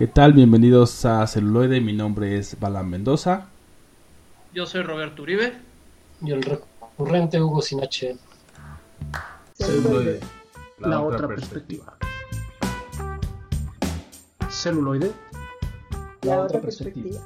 [0.00, 0.32] ¿Qué tal?
[0.32, 1.78] Bienvenidos a Celuloide.
[1.82, 3.48] Mi nombre es Balan Mendoza.
[4.54, 5.52] Yo soy Roberto Uribe.
[6.22, 8.16] Y el recurrente Hugo Sinache.
[9.52, 10.20] Celuloide,
[10.78, 11.98] la, otra, perspectiva.
[14.48, 15.12] Celuloide,
[16.22, 17.20] la, otra perspectiva.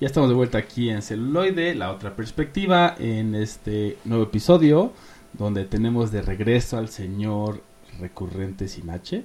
[0.00, 4.94] Ya estamos de vuelta aquí en Celuloide, la otra perspectiva, en este nuevo episodio
[5.34, 7.60] donde tenemos de regreso al señor
[8.00, 9.24] recurrente Sinache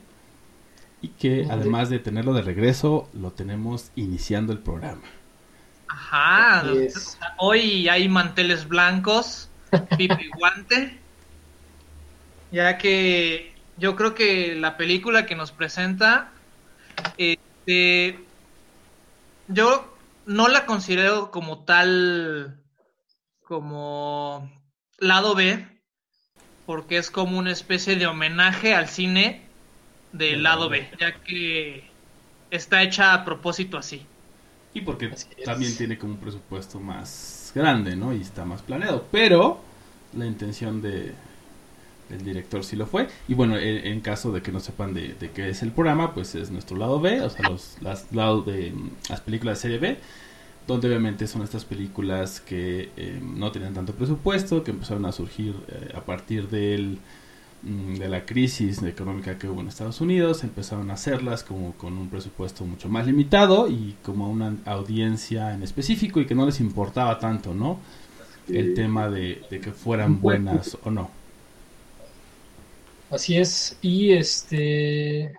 [1.04, 5.02] y que además de tenerlo de regreso lo tenemos iniciando el programa.
[5.90, 6.64] Ajá,
[7.38, 9.50] hoy hay manteles blancos,
[9.98, 10.98] pipi guante,
[12.54, 16.32] ya que yo creo que la película que nos presenta,
[17.18, 18.18] este,
[19.50, 19.94] yo
[20.26, 22.64] no la considero como tal,
[23.44, 24.50] como
[25.00, 25.68] lado B,
[26.66, 29.53] porque es como una especie de homenaje al cine
[30.14, 31.84] del lado B, ya que
[32.50, 34.06] está hecha a propósito así.
[34.74, 35.12] Y porque
[35.44, 38.14] también tiene como un presupuesto más grande, ¿no?
[38.14, 39.06] Y está más planeado.
[39.12, 39.60] Pero
[40.18, 41.14] la intención de,
[42.10, 43.08] del director sí lo fue.
[43.28, 46.50] Y bueno, en, caso de que no sepan de, qué es el programa, pues es
[46.50, 48.74] nuestro lado B, o sea, los las, lados de
[49.10, 49.98] las películas de serie B
[50.68, 55.56] donde obviamente son estas películas que eh, no tenían tanto presupuesto, que empezaron a surgir
[55.68, 57.00] eh, a partir del,
[57.64, 62.10] de la crisis económica que hubo en Estados Unidos, empezaron a hacerlas como con un
[62.10, 66.60] presupuesto mucho más limitado y como a una audiencia en específico y que no les
[66.60, 67.80] importaba tanto, ¿no?
[68.50, 71.10] El tema de, que fueran buenas o no.
[73.10, 75.34] Así es, y este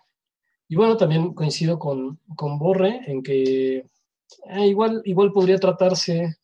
[0.68, 6.36] y bueno, también coincido con, con Borre en que eh, igual, igual podría tratarse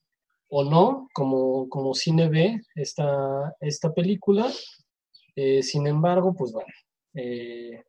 [0.48, 4.51] o no como, como cine B esta, esta película.
[5.42, 6.69] Eh, sin embargo, pues bueno,
[7.14, 7.83] eh,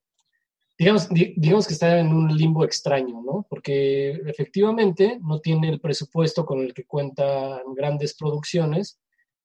[0.77, 3.45] digamos, digamos que está en un limbo extraño, ¿no?
[3.49, 8.99] Porque efectivamente no tiene el presupuesto con el que cuentan grandes producciones,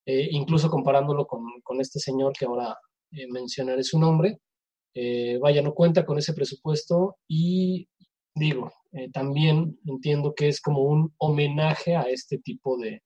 [0.06, 2.78] incluso comparándolo con, con, este señor que ahora
[3.28, 4.38] mencionaré su nombre.
[5.40, 7.88] vaya, no cuenta con ese presupuesto y
[8.36, 13.02] digo, eh, también entiendo que es como un homenaje a este tipo de,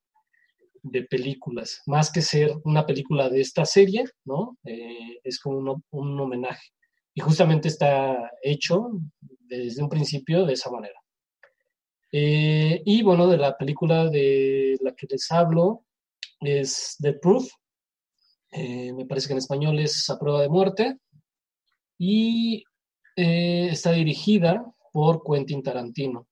[1.08, 4.58] películas, más que ser una película de esta serie, ¿no?
[4.64, 6.68] Eh, es como un, homenaje.
[7.14, 10.98] Y justamente está hecho desde un principio de esa manera.
[12.12, 15.84] Eh, y bueno, de la película de la que les hablo
[16.40, 17.48] es The Proof.
[18.52, 20.98] me parece que en español es A Prueba de Muerte.
[21.98, 22.64] Y
[23.16, 26.26] está dirigida por Quentin Tarantino.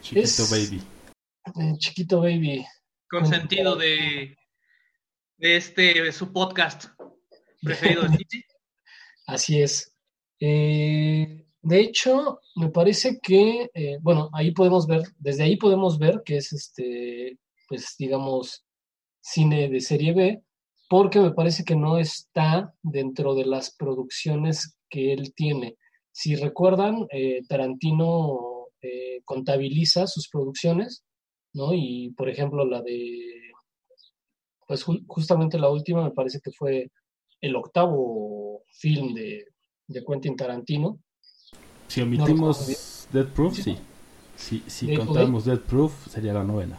[0.00, 0.82] Chiquito Baby.
[1.46, 2.64] Eh, chiquito Baby.
[3.08, 4.36] Con sentido de,
[5.36, 6.86] de este, de su podcast
[7.62, 8.18] preferido de
[9.26, 9.94] Así es.
[10.40, 16.22] Eh, de hecho, me parece que, eh, bueno, ahí podemos ver, desde ahí podemos ver
[16.24, 17.38] que es este,
[17.68, 18.66] pues digamos,
[19.20, 20.42] cine de serie B,
[20.88, 25.76] porque me parece que no está dentro de las producciones que él tiene.
[26.12, 31.02] Si recuerdan, eh, Tarantino eh, contabiliza sus producciones,
[31.54, 31.72] ¿no?
[31.72, 33.50] Y por ejemplo, la de,
[34.66, 36.90] pues justamente la última me parece que fue
[37.40, 39.46] el octavo film de,
[39.86, 40.98] de Quentin Tarantino.
[41.88, 43.78] Si omitimos Dead Proof, sí.
[44.36, 46.78] Si, contamos Dead Proof, sería la novena.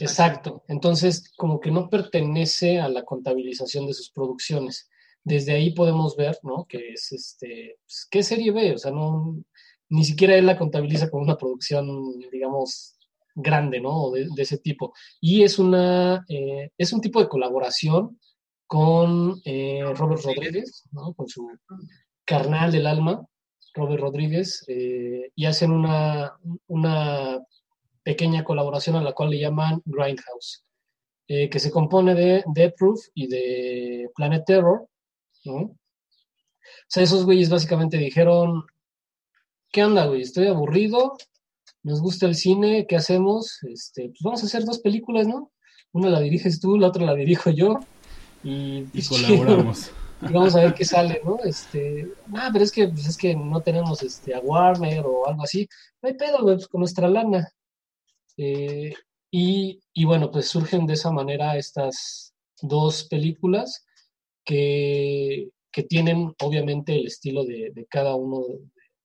[0.00, 0.62] Exacto.
[0.68, 4.88] Entonces, como que no pertenece a la contabilización de sus producciones
[5.26, 6.66] desde ahí podemos ver, ¿no?
[6.68, 8.72] Que es este, pues, ¿qué serie B?
[8.74, 9.36] O sea, no,
[9.88, 12.95] ni siquiera él la contabiliza como una producción, digamos,
[13.36, 14.10] grande, ¿no?
[14.10, 14.92] De, ese tipo.
[15.20, 18.18] Y es una, eh, es un tipo de colaboración
[18.66, 21.14] con eh, Robert Rodríguez, ¿no?
[21.14, 21.48] Con su
[22.24, 23.24] carnal del alma,
[23.74, 26.32] Robert Rodríguez, eh, y hacen una,
[26.66, 27.38] una
[28.02, 30.64] pequeña colaboración a la cual le llaman Grindhouse,
[31.28, 34.88] que se compone de Death Proof y de Planet Terror,
[36.86, 38.64] o sea, esos güeyes básicamente dijeron,
[39.72, 40.22] ¿qué onda, güey?
[40.22, 41.16] Estoy aburrido,
[41.86, 43.62] nos gusta el cine, ¿qué hacemos?
[43.62, 45.52] Este, pues vamos a hacer dos películas, ¿no?
[45.92, 47.78] Una la diriges tú, la otra la dirijo yo.
[48.42, 49.92] Y, pues, colaboramos.
[50.20, 51.38] y vamos a ver qué sale, ¿no?
[51.44, 55.44] Este, ah, pero es que, pues es que no tenemos este, a Warner o algo
[55.44, 55.68] así.
[56.02, 57.48] No hay pedo, pues con nuestra lana.
[58.36, 58.92] Eh,
[59.30, 63.86] y, y bueno, pues surgen de esa manera estas dos películas
[64.44, 65.50] que,
[65.88, 68.42] tienen obviamente el estilo de, cada uno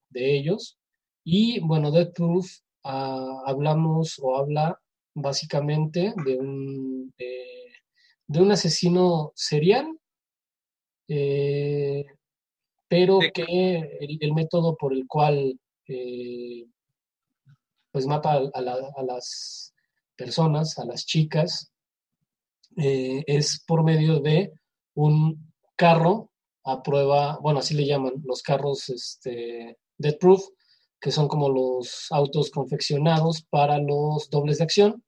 [0.10, 0.80] de, ellos.
[1.24, 2.50] Y bueno, Death Proof
[2.84, 4.80] ah, hablamos o habla
[5.14, 7.14] básicamente de un,
[8.32, 9.88] de un asesino serial,
[11.08, 12.06] eh,
[12.88, 16.66] pero que el, método por el cual eh,
[17.92, 18.62] pues mata a,
[19.04, 19.74] las
[20.16, 21.74] personas, a las chicas,
[22.78, 24.54] eh, es por medio de
[24.94, 26.32] un carro
[26.64, 30.48] a prueba, bueno, así le llaman, los carros este, Dead Proof,
[31.02, 35.04] que son como los autos confeccionados para los dobles de acción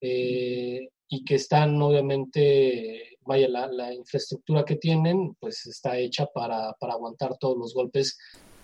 [0.00, 7.36] eh, y que están obviamente, vaya, la, infraestructura que tienen, pues está hecha para, aguantar
[7.38, 8.16] todos los golpes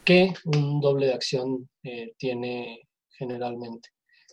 [0.05, 3.89] que un doble de acción eh, tiene generalmente.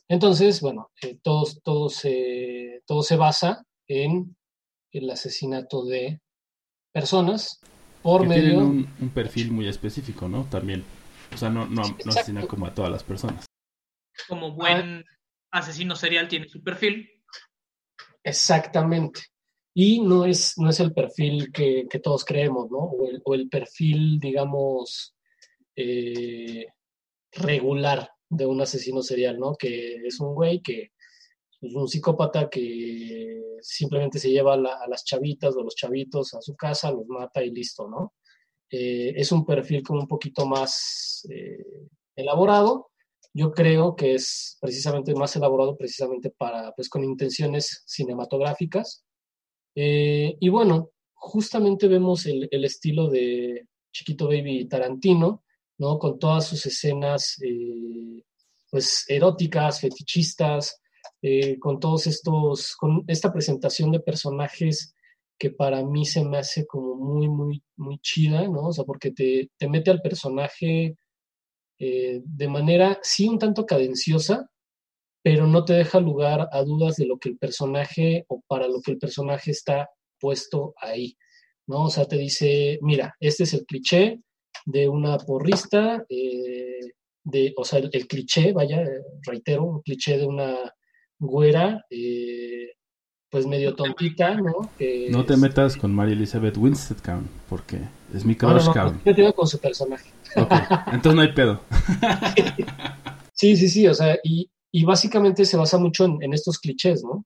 [0.07, 4.35] Entonces, bueno, eh, todo, todo, se, todo se basa en
[4.91, 6.19] el asesinato de
[6.91, 7.59] personas
[8.03, 8.59] por medio...
[8.59, 10.45] Tienen un, perfil muy específico, ¿no?
[10.49, 10.83] También.
[11.33, 13.45] O sea, no, no, no asesinan como a todas las personas.
[14.27, 15.03] Como buen
[15.51, 17.09] asesino serial tiene su perfil.
[18.23, 19.21] Exactamente.
[19.73, 22.91] Y no es, no es el perfil que, todos creemos, ¿no?
[23.23, 25.15] O el, perfil, digamos,
[25.75, 26.65] eh,
[27.31, 29.55] regular de un asesino serial, ¿no?
[29.55, 30.91] Que es un güey que
[31.61, 36.55] es un psicópata que simplemente se lleva a las chavitas o los chavitos a su
[36.55, 38.13] casa, los mata y listo, ¿no?
[38.71, 41.65] Eh, es un perfil como un poquito más eh,
[42.15, 42.91] elaborado.
[43.33, 49.03] Yo creo que es precisamente más elaborado precisamente para, pues, con intenciones cinematográficas.
[49.75, 55.43] Eh, y bueno, justamente vemos el, el, estilo de Chiquito Baby Tarantino,
[55.77, 55.99] ¿no?
[55.99, 57.37] Con todas sus escenas,
[58.69, 60.81] pues, eróticas, fetichistas,
[61.59, 64.95] con todos estos, con esta presentación de personajes
[65.41, 68.67] que para mí se me hace como muy, muy, muy chida, ¿no?
[68.67, 70.95] O sea, porque te, te mete al personaje
[71.79, 74.47] eh, de manera, sí, un tanto cadenciosa,
[75.23, 78.81] pero no te deja lugar a dudas de lo que el personaje o para lo
[78.83, 79.89] que el personaje está
[80.19, 81.17] puesto ahí,
[81.65, 81.85] ¿no?
[81.85, 84.21] O sea, te dice, mira, este es el cliché
[84.67, 86.81] de una porrista, eh,
[87.23, 88.85] de, o sea, el, el cliché, vaya,
[89.25, 90.71] reitero, un cliché de una
[91.17, 92.73] güera, eh,
[93.31, 94.69] pues medio tontita, ¿no?
[95.09, 96.97] no te metas con María Elizabeth Winstead,
[97.47, 97.79] porque
[98.13, 100.11] es mi crush, no, no, Yo te con su personaje.
[100.35, 101.61] entonces no hay pedo.
[103.33, 104.49] sí, sí, sí, o sea, y,
[104.83, 107.25] básicamente se basa mucho en, estos clichés, ¿no?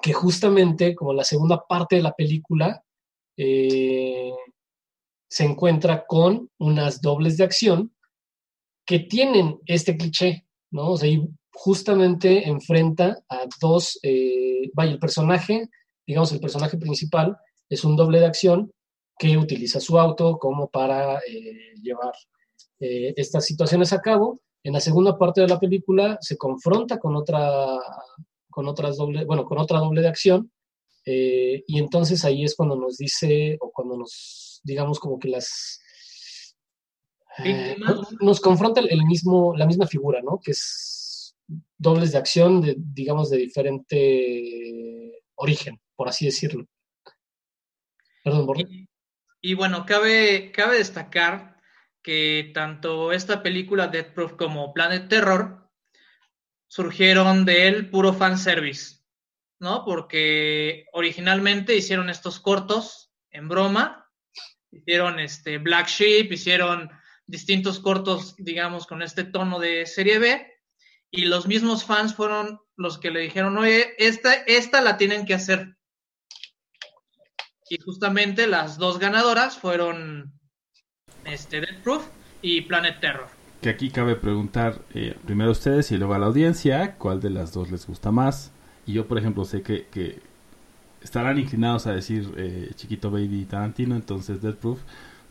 [0.00, 2.84] Que justamente, como la segunda parte de la película,
[3.36, 4.32] eh,
[5.28, 7.92] se encuentra con unas dobles de acción
[8.86, 10.90] que tienen este cliché, ¿no?
[10.90, 11.10] O sea,
[11.60, 15.68] justamente enfrenta a dos, eh, vaya, el personaje,
[16.06, 17.36] digamos, el personaje principal
[17.68, 18.70] es un doble de acción
[19.18, 22.12] que utiliza su auto como para eh, llevar
[22.78, 24.40] eh, estas situaciones a cabo.
[24.62, 27.76] En la segunda parte de la película se confronta con otra,
[28.48, 30.52] con otras doble, bueno, con otra doble de acción
[31.04, 35.80] y entonces ahí es cuando nos dice o cuando nos, digamos, como que las
[38.20, 40.38] nos confronta el mismo, la misma figura, ¿no?
[40.38, 40.97] Que es
[41.76, 46.66] dobles de acción, de, digamos, de diferente origen, por así decirlo.
[48.22, 48.46] Perdón,
[49.40, 51.56] Y, bueno, cabe, cabe destacar
[52.02, 55.70] que tanto esta película Death Proof como Planet Terror
[56.66, 58.98] surgieron del puro fanservice,
[59.58, 59.84] ¿no?
[59.84, 64.10] Porque originalmente hicieron estos cortos en broma,
[64.70, 66.90] hicieron este Black Sheep, hicieron
[67.26, 70.57] distintos cortos, digamos, con este tono de serie B,
[71.10, 75.34] y los mismos fans fueron los que le dijeron, oye, esta, esta la tienen que
[75.34, 75.76] hacer.
[77.70, 80.32] Y justamente las dos ganadoras fueron
[81.24, 82.06] este, Death Proof
[82.40, 83.28] y Planet Terror.
[83.60, 87.30] Que aquí cabe preguntar eh, primero a ustedes y luego a la audiencia cuál de
[87.30, 88.52] las dos les gusta más.
[88.86, 90.20] Y yo, por ejemplo, sé que, que
[91.02, 94.80] estarán inclinados a decir eh, Chiquito Baby Tarantino, entonces Death Proof.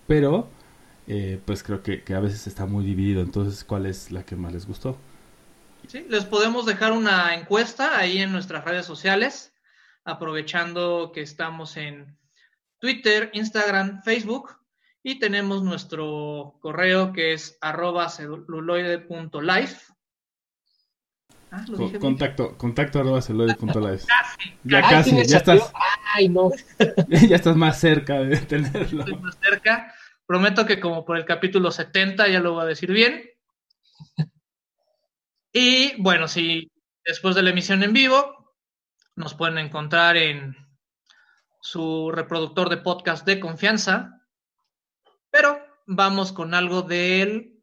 [0.05, 0.49] Pero,
[1.07, 3.21] eh, pues creo que, que a veces está muy dividido.
[3.21, 4.97] Entonces, ¿cuál es la que más les gustó?
[5.87, 9.53] Sí, les podemos dejar una encuesta ahí en nuestras redes sociales,
[10.03, 12.17] aprovechando que estamos en
[12.79, 14.57] Twitter, Instagram, Facebook
[15.01, 19.93] y tenemos nuestro correo que es arroba celuloide.life.
[21.49, 21.63] Ah,
[22.01, 24.05] contacto, contacto arroba celuloide.life.
[24.63, 25.71] Ya casi, ya estás.
[26.13, 26.51] Ay, no.
[27.07, 28.99] ya estás más cerca de tenerlo.
[28.99, 29.93] Estoy más cerca.
[30.25, 33.23] Prometo que como por el capítulo 70 ya lo voy a decir bien.
[35.59, 36.71] Y bueno, si
[37.03, 38.53] después de la emisión en vivo,
[39.15, 40.55] nos pueden encontrar en
[41.61, 44.21] su reproductor de podcast de confianza.
[45.31, 47.55] Pero vamos con algo de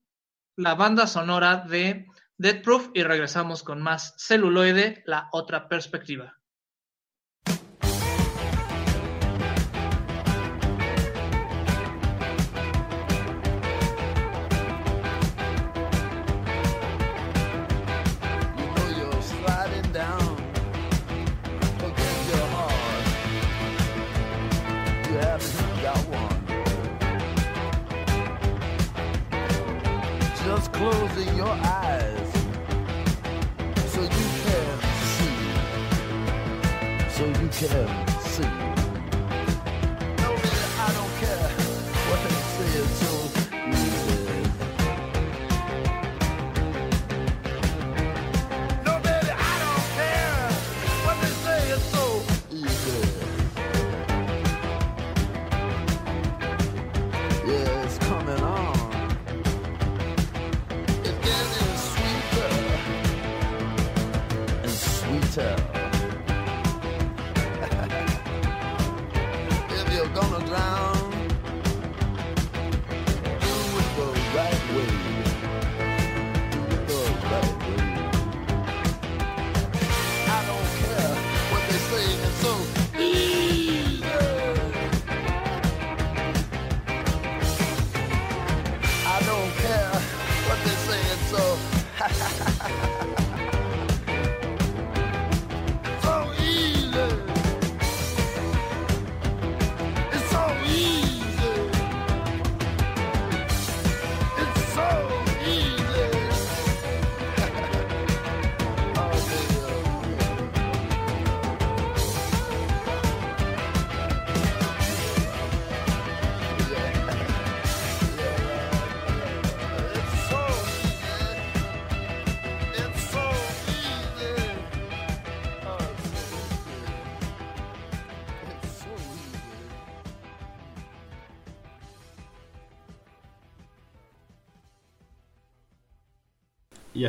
[0.56, 6.36] la banda sonora de Dead Proof y regresamos con más celuloide, la otra perspectiva.
[33.88, 34.78] So you can
[35.14, 35.36] see.
[37.10, 37.88] So you can
[38.20, 38.83] see.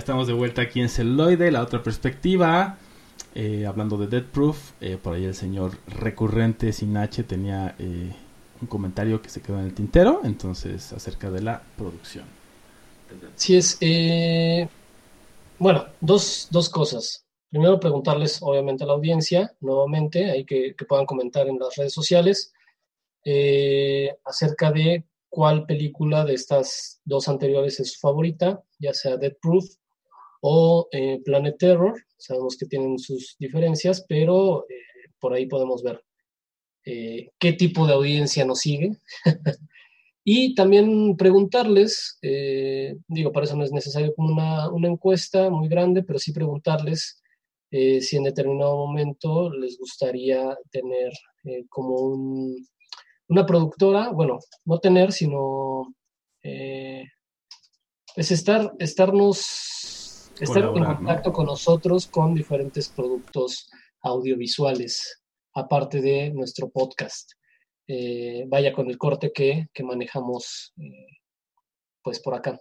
[0.06, 2.78] Estamos de vuelta aquí en Celoide, la otra perspectiva.
[3.34, 8.12] Eh, hablando de Dead Proof, eh, por ahí el señor recurrente sin H tenía eh,
[8.62, 12.26] un comentario que se quedó en el tintero, entonces acerca de la producción.
[13.36, 13.80] Sí es.
[15.58, 17.26] bueno, dos, dos cosas.
[17.50, 21.94] Primero preguntarles, obviamente, a la audiencia, nuevamente, ahí que, que puedan comentar en las redes
[21.96, 22.54] sociales,
[24.24, 29.66] acerca de cuál película de estas dos anteriores es su favorita, ya sea Dead Proof
[30.48, 31.96] o eh, Planet Terror.
[32.18, 34.76] Sabemos que tienen sus diferencias, pero eh,
[35.20, 36.04] por ahí podemos ver
[36.86, 38.92] eh, qué tipo de audiencia nos sigue.
[40.28, 45.68] Y también preguntarles, eh, digo, para eso no es necesario como una, una encuesta muy
[45.68, 47.22] grande, pero sí preguntarles
[47.72, 51.12] eh, si en determinado momento les gustaría tener
[51.44, 52.68] eh, como un-
[53.28, 55.94] una productora, bueno, no tener, sino
[58.16, 60.05] es estar, estarnos,
[60.40, 63.70] estar en contacto con nosotros con diferentes productos
[64.02, 65.22] audiovisuales,
[65.54, 67.32] aparte de nuestro podcast
[67.88, 71.20] eh, vaya con el corte que, que manejamos eh,
[72.02, 72.60] pues por acá.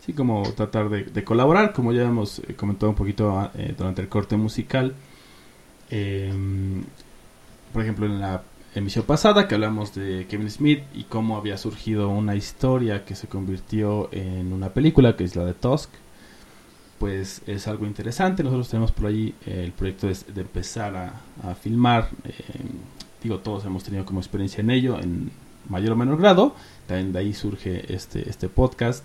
[0.00, 4.02] Sí, como tratar de, de colaborar, como ya hemos eh, comentado un poquito eh, durante
[4.02, 4.94] el corte musical.
[5.90, 6.32] Eh,
[7.72, 8.42] por ejemplo, en la
[8.74, 13.28] emisión pasada que hablamos de Kevin Smith y cómo había surgido una historia que se
[13.28, 15.90] convirtió en una película, que es la de Tusk,
[17.04, 18.42] pues es algo interesante.
[18.42, 22.08] Nosotros tenemos por ahí eh, el proyecto de, empezar a, filmar.
[22.24, 22.32] eh,
[23.22, 25.30] digo, todos hemos tenido como experiencia en ello, en
[25.68, 26.56] mayor o menor grado.
[26.86, 29.04] También de ahí surge este, este podcast.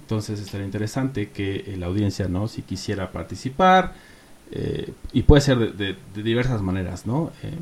[0.00, 2.48] Entonces estaría interesante que eh, la audiencia, ¿no?
[2.48, 3.94] Si quisiera participar,
[5.12, 7.30] y puede ser de, diversas maneras, ¿no?
[7.44, 7.52] Eh,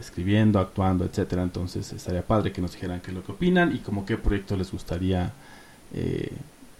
[0.00, 1.42] escribiendo, actuando, etcétera.
[1.42, 4.56] Entonces estaría padre que nos dijeran qué es lo que opinan y como qué proyecto
[4.56, 5.34] les gustaría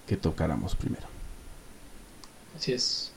[0.06, 1.13] que tocáramos primero.
[2.56, 3.12] Así es.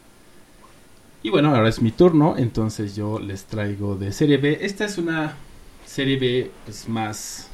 [1.23, 4.59] Y bueno, ahora es mi turno, entonces yo les traigo de serie B.
[4.61, 5.35] Esta es una
[5.85, 7.49] serie B pues, más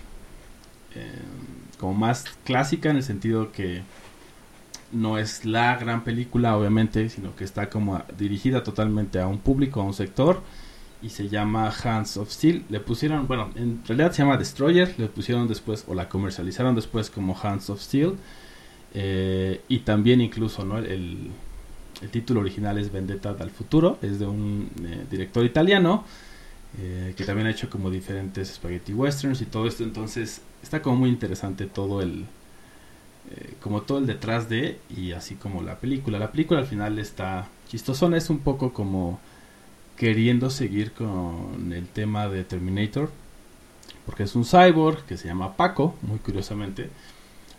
[0.95, 1.11] eh,
[1.79, 3.81] como más clásica en el sentido que
[4.91, 9.81] no es la gran película, obviamente, sino que está como dirigida totalmente a un público,
[9.81, 10.41] a un sector
[11.01, 12.63] y se llama Hands of Steel.
[12.69, 17.09] Le pusieron, bueno, en realidad se llama Destroyer, le pusieron después o la comercializaron después
[17.09, 18.15] como Hands of Steel.
[18.93, 20.77] Eh, y también incluso, ¿no?
[20.77, 21.31] El,
[22.03, 26.03] el título original es Vendetta dal Futuro, es de un eh, director italiano
[26.79, 30.97] eh, que también ha hecho como diferentes spaghetti westerns y todo esto, entonces está como
[30.97, 32.25] muy interesante todo el
[33.31, 36.19] eh, como todo el detrás de y así como la película.
[36.19, 39.19] La película al final está chistosona, es un poco como
[39.95, 43.11] queriendo seguir con el tema de Terminator,
[44.05, 46.89] porque es un cyborg que se llama Paco, muy curiosamente,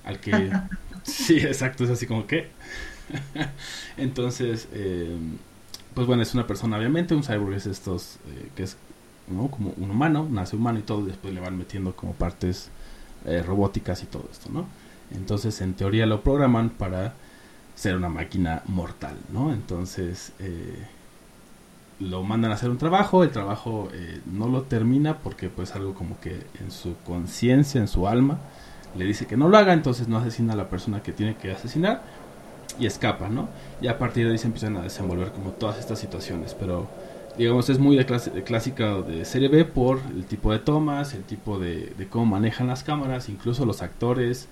[0.05, 0.53] al que
[1.05, 2.51] sí, exacto, es así como que
[3.97, 5.17] entonces, eh,
[5.95, 8.77] pues bueno, es una persona obviamente, un cyborg es estos, eh, que es
[9.27, 12.69] como un humano, nace humano y todo, y después le van metiendo como partes
[13.25, 14.67] eh, robóticas y todo esto, ¿no?
[15.15, 17.15] Entonces, en teoría lo programan para
[17.75, 19.53] ser una máquina mortal, ¿no?
[19.53, 20.33] Entonces,
[22.01, 23.89] lo mandan a hacer un trabajo, el trabajo
[24.27, 28.39] no lo termina porque pues algo como que en su conciencia, en su alma,
[28.97, 31.53] le dice que no lo haga, entonces no asesina a la persona que tiene que
[31.53, 32.03] asesinar
[32.79, 33.49] y escapa, ¿no?
[33.81, 36.89] Y a partir de ahí se empiezan a desenvolver como todas estas situaciones, pero
[37.37, 41.15] digamos es muy de, clase, de clásica de serie B por el tipo de tomas,
[41.15, 44.49] el tipo de, de cómo manejan las cámaras, incluso los actores,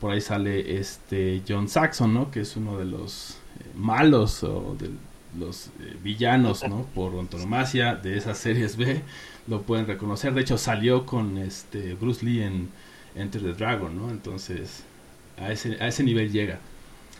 [0.00, 2.30] por ahí sale este John Saxon, ¿no?
[2.30, 4.90] Que es uno de los eh, malos o de
[5.38, 6.86] los eh, villanos, ¿no?
[6.94, 9.02] Por antonomasia de esas series B,
[9.46, 10.34] lo pueden reconocer.
[10.34, 12.68] De hecho, salió con este Bruce Lee en
[13.14, 14.10] Enter the Dragon, ¿no?
[14.10, 14.84] Entonces,
[15.36, 16.60] a ese, a ese nivel llega.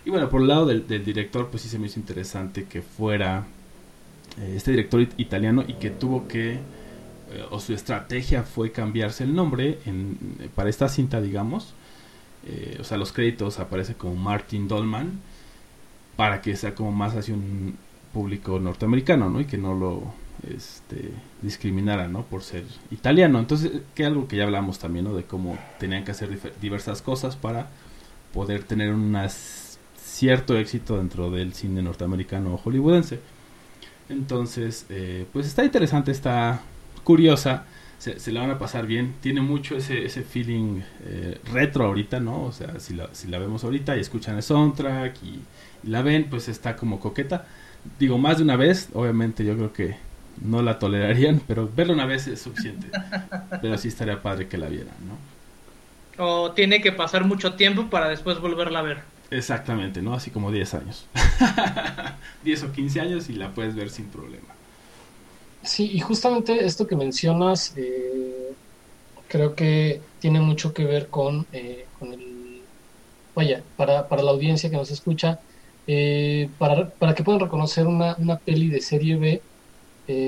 [0.09, 3.45] Y bueno, por el lado del, director, pues sí se me hizo interesante que fuera
[4.41, 6.61] eh, este director italiano y que tuvo que,
[7.51, 10.17] o su estrategia fue cambiarse el nombre en,
[10.55, 11.75] para esta cinta, digamos,
[12.47, 15.21] eh, o sea, los créditos aparece como Martin Dolman
[16.17, 17.77] para que sea como más hacia un
[18.15, 19.43] público norteamericano, ¿no?
[19.43, 20.05] Y que no lo
[20.51, 21.13] este,
[21.43, 22.23] discriminara, ¿no?
[22.23, 23.39] Por ser italiano.
[23.41, 25.13] Entonces, que algo que ya hablamos también, ¿no?
[25.13, 26.31] De cómo tenían que hacer
[26.63, 27.69] diversas cosas para
[28.33, 29.11] poder tener un
[30.19, 33.21] cierto éxito dentro del cine norteamericano hollywoodense.
[34.09, 36.63] Entonces, eh, pues está interesante, está
[37.05, 37.65] curiosa
[37.99, 39.15] se, la van a pasar bien.
[39.21, 42.45] Tiene mucho ese, ese feeling eh, retro ahorita, ¿no?
[42.45, 45.41] O sea, si la, si la vemos ahorita y escuchan el soundtrack y,
[45.85, 47.47] la ven, pues está como coqueta.
[47.99, 49.97] Digo, más de una vez, obviamente yo creo que
[50.43, 52.89] no la tolerarían, pero verla una vez es suficiente.
[53.61, 56.25] pero sí estaría padre que la vieran, ¿no?
[56.25, 58.99] O tiene que pasar mucho tiempo para después volverla a ver.
[59.31, 60.15] Exactamente, ¿no?
[60.15, 61.07] Así como 10 años.
[62.45, 64.55] 10 o 15 años y la puedes ver sin problema.
[65.63, 68.53] Sí, y justamente esto que mencionas eh,
[69.29, 72.63] creo que tiene mucho que ver con, eh, con el...
[73.35, 75.41] Vaya, para, para, la audiencia que nos escucha,
[75.87, 79.43] eh, para, para, que puedan reconocer una, una peli de serie B,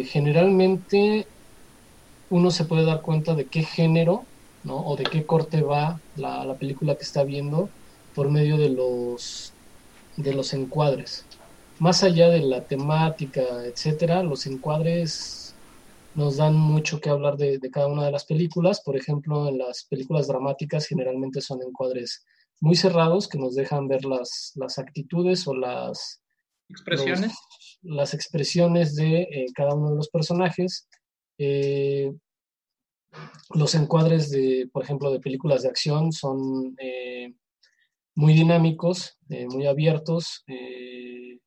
[0.05, 1.27] generalmente
[2.29, 4.27] uno se puede dar cuenta de qué género
[4.63, 4.77] ¿no?
[4.77, 7.71] o de qué corte va la, la película que está viendo
[8.14, 9.53] por medio de los,
[10.16, 11.25] de los encuadres
[11.81, 15.57] más allá de la temática, etcétera, los encuadres
[16.14, 18.83] nos dan mucho que hablar de, cada una de las películas.
[18.83, 22.27] Por ejemplo, en las películas dramáticas generalmente son encuadres
[22.61, 26.23] muy cerrados que nos dejan ver las, las actitudes o las
[26.68, 27.33] expresiones,
[27.81, 30.87] las expresiones de eh, cada uno de los personajes.
[31.38, 32.12] Eh,
[33.55, 37.33] los encuadres de, por ejemplo, de películas de acción son eh,
[38.21, 40.45] muy dinámicos, muy abiertos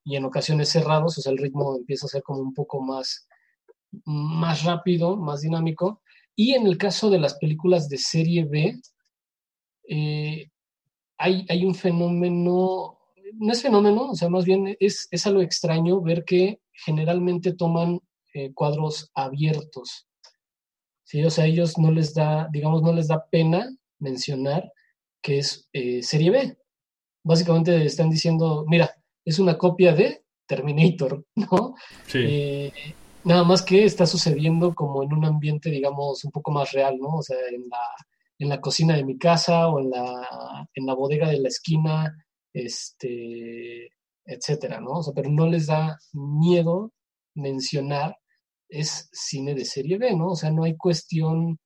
[0.05, 3.27] y en ocasiones cerrados, o sea, el ritmo empieza a ser como un poco más,
[4.05, 6.01] más rápido, más dinámico.
[6.35, 8.79] Y en el caso de las películas de serie B,
[9.87, 10.49] eh,
[11.17, 12.99] hay, hay, un fenómeno,
[13.35, 17.99] no es fenómeno, o sea, más bien es, es algo extraño ver que generalmente toman
[18.33, 20.07] eh, cuadros abiertos.
[21.25, 24.69] O sea, a ellos no les da, digamos, no les da pena mencionar
[25.21, 26.57] que es eh, serie B.
[27.23, 28.93] Básicamente están diciendo, mira,
[29.25, 31.75] es una copia de Terminator, ¿no?
[32.07, 32.19] Sí.
[32.21, 32.73] Eh,
[33.23, 37.17] nada más que está sucediendo como en un ambiente, digamos, un poco más real, ¿no?
[37.17, 37.89] O sea, en la,
[38.39, 42.13] en la cocina de mi casa o en la, en la bodega de la esquina,
[42.53, 43.89] este,
[44.25, 44.99] etcétera, ¿no?
[44.99, 46.91] O sea, pero no les da miedo
[47.35, 48.17] mencionar
[48.73, 50.29] es cine de serie B, ¿no?
[50.29, 51.59] O sea, no hay cuestión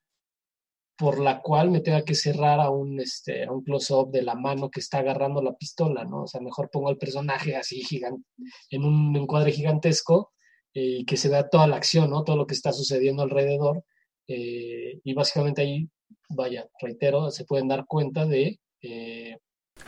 [0.98, 4.34] por la cual me tenga que cerrar a un, este, a un close-up de la
[4.34, 6.24] mano que está agarrando la pistola, ¿no?
[6.24, 8.28] O sea, mejor pongo al personaje así gigante,
[8.72, 10.32] en un encuadre gigantesco
[10.74, 12.24] eh, y que se vea toda la acción, ¿no?
[12.24, 13.84] Todo lo que está sucediendo alrededor.
[14.28, 15.88] Eh, y básicamente ahí,
[16.30, 19.38] vaya, reitero, se pueden dar cuenta de, eh,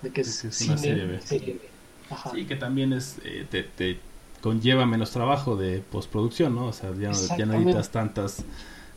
[0.03, 1.19] de que es, una serie B.
[1.21, 3.19] Sí, que también es,
[3.49, 3.99] te, te,
[4.41, 6.67] conlleva menos trabajo de postproducción, ¿no?
[6.67, 8.45] O sea, ya, ya no editas tantas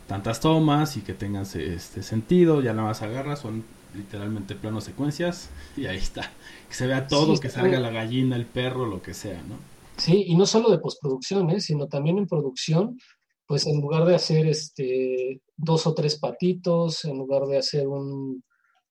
[0.07, 3.63] tantas tomas y que tengan este sentido, ya nada más agarras, son
[3.95, 6.31] literalmente planos secuencias y ahí está.
[6.67, 9.55] Que se vea todo, que salga la gallina, el perro, lo que sea, ¿no?
[9.97, 11.59] Sí, y no solo de postproducción, ¿eh?
[11.59, 12.97] sino también en producción,
[13.45, 18.43] pues en lugar de hacer este dos o tres patitos, en lugar de hacer un,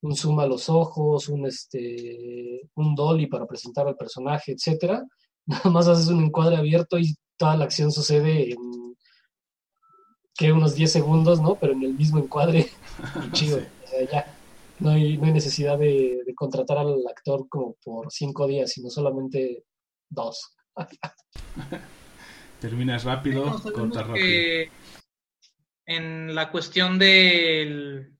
[0.03, 5.05] un zoom a los ojos, un este un dolly para presentar al personaje, etcétera,
[5.47, 8.82] nada más haces un encuadre abierto y toda la acción sucede en
[10.43, 11.55] que unos 10 segundos, ¿no?
[11.55, 12.69] Pero en el mismo encuadre,
[13.33, 13.59] chido.
[13.59, 14.39] O sea, ya
[14.81, 19.65] no hay, no hay necesidad de, contratar al actor como por 5 días, sino solamente
[20.09, 20.57] dos.
[22.61, 24.71] Terminas rápido, cortas rápido.
[25.87, 28.11] En la cuestión de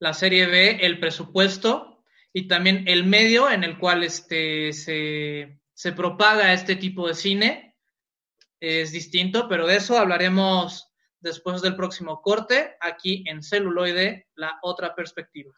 [0.00, 5.92] la serie B, el presupuesto y también el medio en el cual este, se, se
[5.92, 7.76] propaga este tipo de cine
[8.60, 10.87] es distinto, pero de eso hablaremos
[11.20, 15.52] después del próximo corte, aquí en celuloide, la otra perspectiva.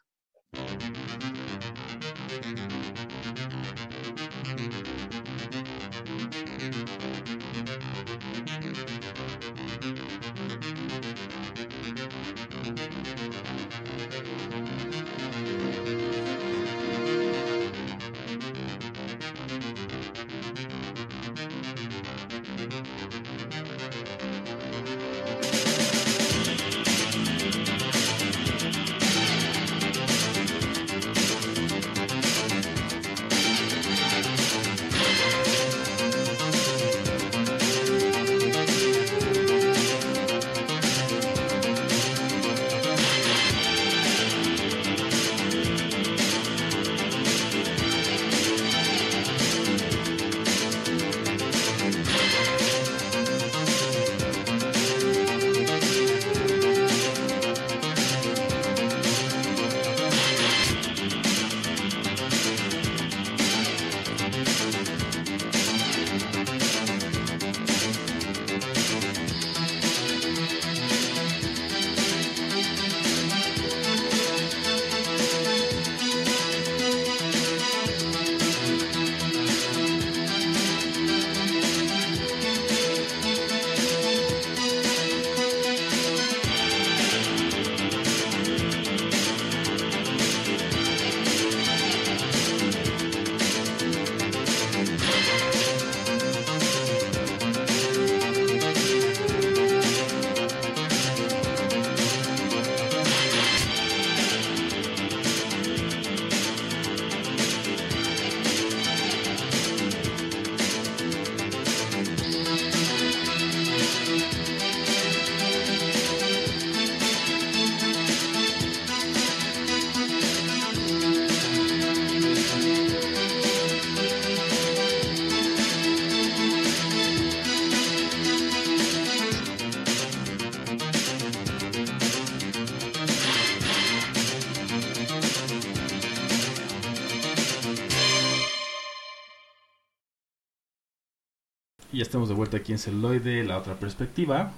[142.01, 144.53] Ya estamos de vuelta aquí en Celuloide, la otra perspectiva.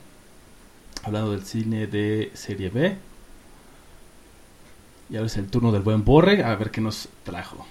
[1.02, 2.96] Hablando del cine de serie B.
[5.10, 7.66] Y ahora es el turno del buen Borre, a ver qué nos trajo.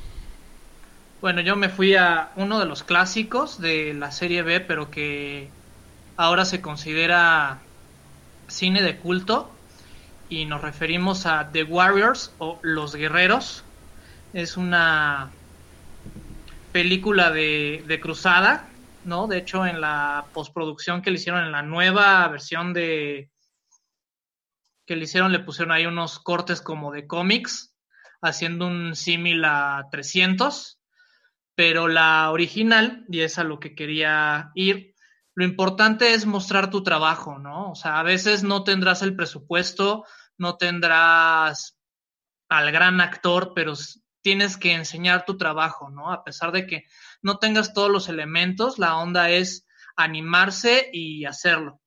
[1.21, 5.47] Bueno, yo me fui a uno de los clásicos de la serie B, pero que
[6.17, 7.60] ahora se considera
[8.49, 9.49] cine de culto.
[10.27, 13.63] Y nos referimos a The Warriors o Los Guerreros.
[14.34, 15.31] Es una
[16.73, 18.67] película de, de cruzada
[19.03, 19.27] ¿no?
[19.27, 23.31] De hecho, en la postproducción que le hicieron en la nueva versión de
[24.85, 27.75] que le hicieron, le pusieron ahí unos cortes como de cómics,
[28.21, 30.79] haciendo un símil a 300,
[31.55, 34.95] pero la original, y es a lo que quería ir,
[35.33, 37.71] lo importante es mostrar tu trabajo, ¿no?
[37.71, 40.05] O sea, a veces no tendrás el presupuesto,
[40.37, 41.77] no tendrás
[42.49, 43.73] al gran actor, pero
[44.21, 46.11] tienes que enseñar tu trabajo, ¿no?
[46.11, 46.85] A pesar de que
[47.21, 51.81] no tengas todos los elementos, la onda es animarse y hacerlo.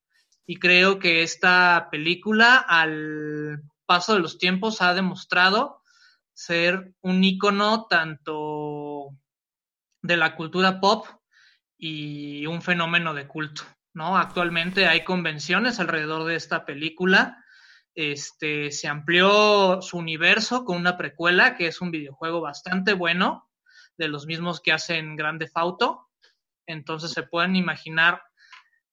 [0.47, 5.81] Y creo que esta película, al paso de los tiempos, ha demostrado
[6.35, 9.11] ser un icono tanto
[10.03, 11.07] de la cultura pop
[11.79, 13.63] y un fenómeno de culto,
[13.95, 14.19] ¿no?
[14.19, 17.43] Actualmente hay convenciones alrededor de esta película.
[17.95, 23.49] Este, se amplió su universo con una precuela que es un videojuego bastante bueno
[23.97, 26.09] de los mismos que hacen Grande Fauto.
[26.67, 28.23] Entonces se pueden imaginar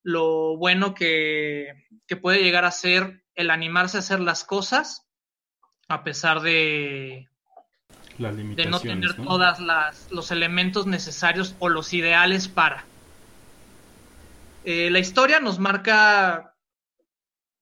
[0.03, 1.85] lo bueno que,
[2.21, 5.07] puede llegar a ser el animarse a hacer las cosas
[5.87, 7.27] a pesar de,
[8.17, 9.59] de no tener todos
[10.09, 12.85] los elementos necesarios o los ideales para.
[14.63, 16.55] Eh, la historia nos marca,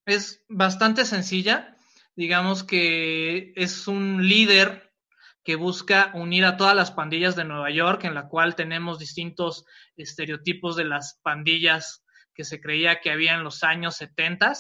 [0.05, 1.77] es bastante sencilla,
[2.15, 4.88] digamos que es un líder
[5.43, 9.65] que busca unir a todas las pandillas de Nueva York, en la cual tenemos distintos
[9.95, 14.53] estereotipos de las pandillas que se creía que había en los años 70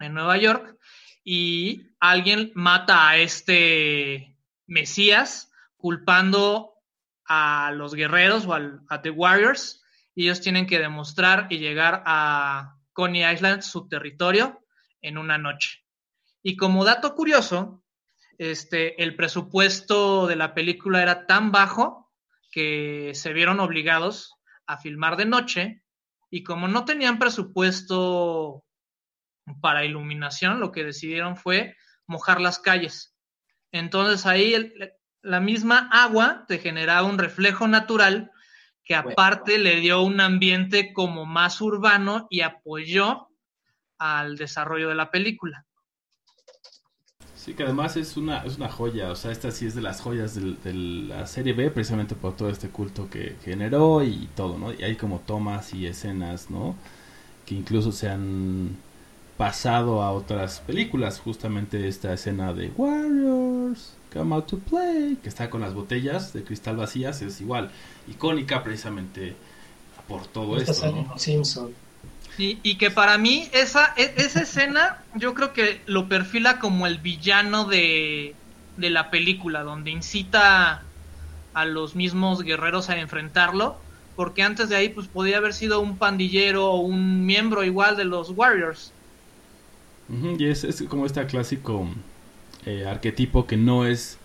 [0.00, 0.76] en Nueva York,
[1.24, 6.74] y alguien mata a este Mesías culpando
[7.24, 9.82] a los guerreros o a The Warriors,
[10.14, 14.64] y ellos tienen que demostrar y llegar a Coney Island, su territorio,
[15.02, 15.84] en una noche.
[16.42, 17.84] Y como dato curioso,
[18.38, 22.12] este, el presupuesto de la película era tan bajo
[22.50, 24.34] que se vieron obligados
[24.66, 25.82] a filmar de noche
[26.30, 28.64] y como no tenían presupuesto
[29.60, 33.14] para iluminación, lo que decidieron fue mojar las calles.
[33.72, 34.72] Entonces ahí
[35.22, 38.30] la misma agua te generaba un reflejo natural
[38.84, 43.28] que aparte le dio un ambiente como más urbano y apoyó
[43.98, 45.65] al desarrollo de la película.
[47.46, 50.00] Sí, que además es una, es una joya, o sea, esta sí es de las
[50.00, 54.74] joyas de, la serie B, precisamente por todo este culto que generó y todo, ¿no?
[54.74, 56.74] Y hay como tomas y escenas, ¿no?
[57.44, 58.76] Que incluso se han
[59.36, 65.48] pasado a otras películas, justamente esta escena de Warriors, Come Out to Play, que está
[65.48, 67.70] con las botellas de cristal vacías, es igual,
[68.08, 69.36] icónica precisamente
[70.08, 70.90] por todo esto.
[70.90, 71.16] ¿no?
[71.16, 71.85] Simpson.
[72.38, 76.98] Y, que para mí esa, e, esa escena yo creo que lo perfila como el
[76.98, 78.34] villano de,
[78.76, 80.82] de la película, donde incita
[81.54, 83.76] a los mismos guerreros a enfrentarlo,
[84.16, 88.04] porque antes de ahí pues podía haber sido un pandillero o un miembro igual de
[88.04, 88.92] los Warriors.
[90.38, 91.88] y es, es, como este clásico
[92.66, 94.18] eh, arquetipo que no es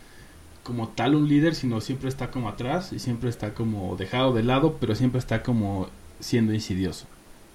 [0.63, 4.43] como tal un líder, sino siempre está como atrás y siempre está como dejado de
[4.43, 7.07] lado, pero siempre está como siendo insidioso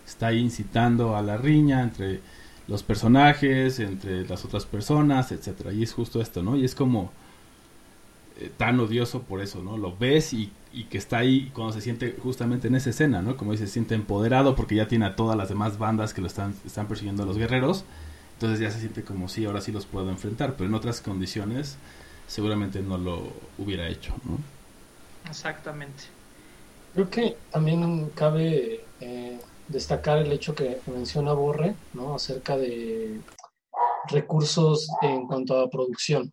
[0.07, 2.21] está incitando a la riña entre
[2.69, 5.73] los personajes, entre las otras personas, etcétera.
[5.73, 6.57] Y es justo esto, ¿no?
[6.57, 7.13] Y es como
[8.39, 9.77] eh, tan odioso por eso, ¿no?
[9.79, 13.37] Lo ves y, y, que está ahí cuando se siente justamente en esa escena, ¿no?
[13.37, 16.27] Como dice, se siente empoderado porque ya tiene a todas las demás bandas que lo
[16.27, 17.85] están, están persiguiendo a los guerreros.
[18.35, 21.79] Entonces ya se siente como si ahora sí los puedo enfrentar, pero en otras condiciones
[22.27, 24.39] seguramente no lo hubiera hecho, ¿no?
[25.31, 26.05] Exactamente.
[26.93, 29.39] Creo que también cabe eh,
[29.69, 32.15] destacar el hecho que menciona Borre, ¿no?
[32.15, 33.21] Acerca de
[34.09, 36.33] recursos en cuanto a producción.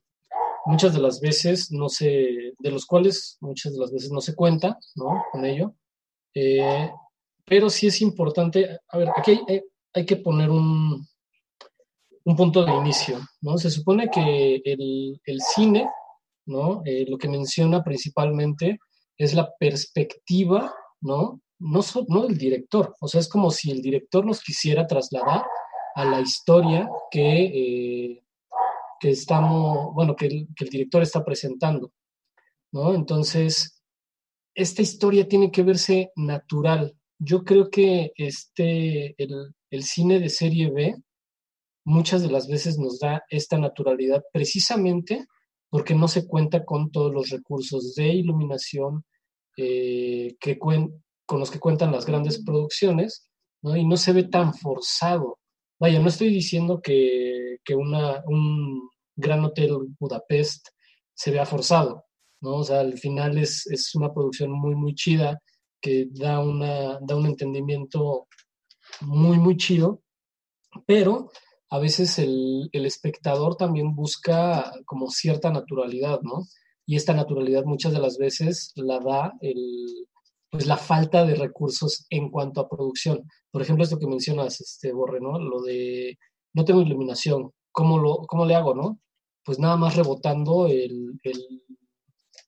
[0.66, 4.36] Muchas de las veces no se, de los cuales muchas de las veces no se
[4.36, 5.26] cuenta, ¿no?
[5.32, 5.74] Con ello.
[6.34, 6.90] Eh,
[7.46, 9.40] pero sí es importante, a ver, aquí
[9.94, 11.06] hay, que poner un,
[12.24, 13.58] un, punto de inicio, ¿no?
[13.58, 15.90] Se supone que el, el cine,
[16.46, 16.82] ¿no?
[16.86, 18.80] Eh, lo que menciona principalmente
[19.18, 21.42] es la perspectiva, ¿no?
[21.64, 25.44] No, no del director, o sea, es como si el director nos quisiera trasladar
[25.96, 28.24] a la historia que, eh,
[29.00, 31.92] que estamos, bueno, que el, que el, director está presentando,
[32.72, 32.94] ¿no?
[32.94, 33.82] Entonces,
[34.56, 36.96] esta historia tiene que verse natural.
[37.18, 40.96] Yo creo que este, el, el cine de serie B
[41.86, 45.26] muchas de las veces nos da esta naturalidad precisamente
[45.70, 49.04] porque no se cuenta con todos los recursos de iluminación
[49.58, 50.58] eh, que,
[51.34, 53.28] con los que cuentan las grandes producciones,
[53.64, 53.76] ¿no?
[53.76, 55.40] Y no se ve tan forzado.
[55.80, 60.68] Vaya, no estoy diciendo que, que una, un gran hotel Budapest
[61.12, 62.06] se vea forzado,
[62.40, 62.58] ¿no?
[62.58, 65.42] O sea, al final es, es una producción muy, muy chida
[65.82, 68.28] que da, una, da un entendimiento
[69.02, 70.04] muy, muy chido,
[70.86, 71.32] pero
[71.72, 76.46] a veces el, el, espectador también busca como cierta naturalidad, ¿no?
[76.86, 80.08] Y esta naturalidad muchas de las veces la da el,
[80.54, 83.28] pues la falta de recursos en cuanto a producción.
[83.50, 85.40] Por ejemplo, esto que mencionas, este Borre, ¿no?
[85.40, 86.20] Lo de
[86.54, 89.00] no tengo iluminación, ¿cómo, lo, cómo le hago, no?
[89.44, 91.20] Pues nada más rebotando el,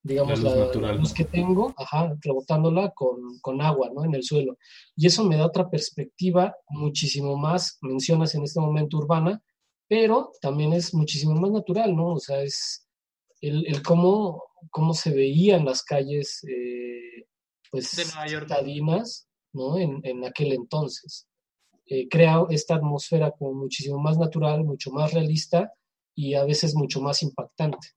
[0.04, 4.06] digamos, la luz, que tengo, ajá, rebotándola con, con, agua, ¿no?
[4.06, 4.56] En el suelo.
[4.96, 9.41] Y eso me da otra perspectiva muchísimo más, mencionas en este momento urbana,
[9.88, 12.10] pero también es muchísimo más natural, ¿no?
[12.10, 12.88] O sea, es
[13.41, 17.26] el, el cómo, cómo se veían las calles eh,
[17.81, 19.77] pues, citadinas, ¿no?
[19.77, 21.27] En, en, aquel entonces.
[21.88, 25.71] Eh, crea esta atmósfera como muchísimo más natural, mucho más realista
[26.15, 27.89] y a veces mucho más impactante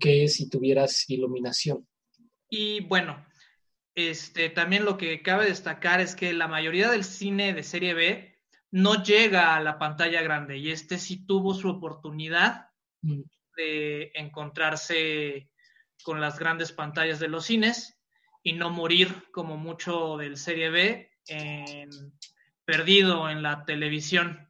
[0.00, 1.86] que si tuvieras iluminación.
[2.48, 3.24] Y bueno,
[3.94, 8.34] este, también lo que cabe destacar es que la mayoría del cine de serie B
[8.72, 12.68] no llega a la pantalla grande y este sí tuvo su oportunidad
[13.02, 13.22] mm.
[13.56, 15.50] de encontrarse
[16.02, 17.99] con las grandes pantallas de los cines
[18.42, 21.90] y no morir como mucho del Serie B en,
[22.64, 24.48] perdido en la televisión.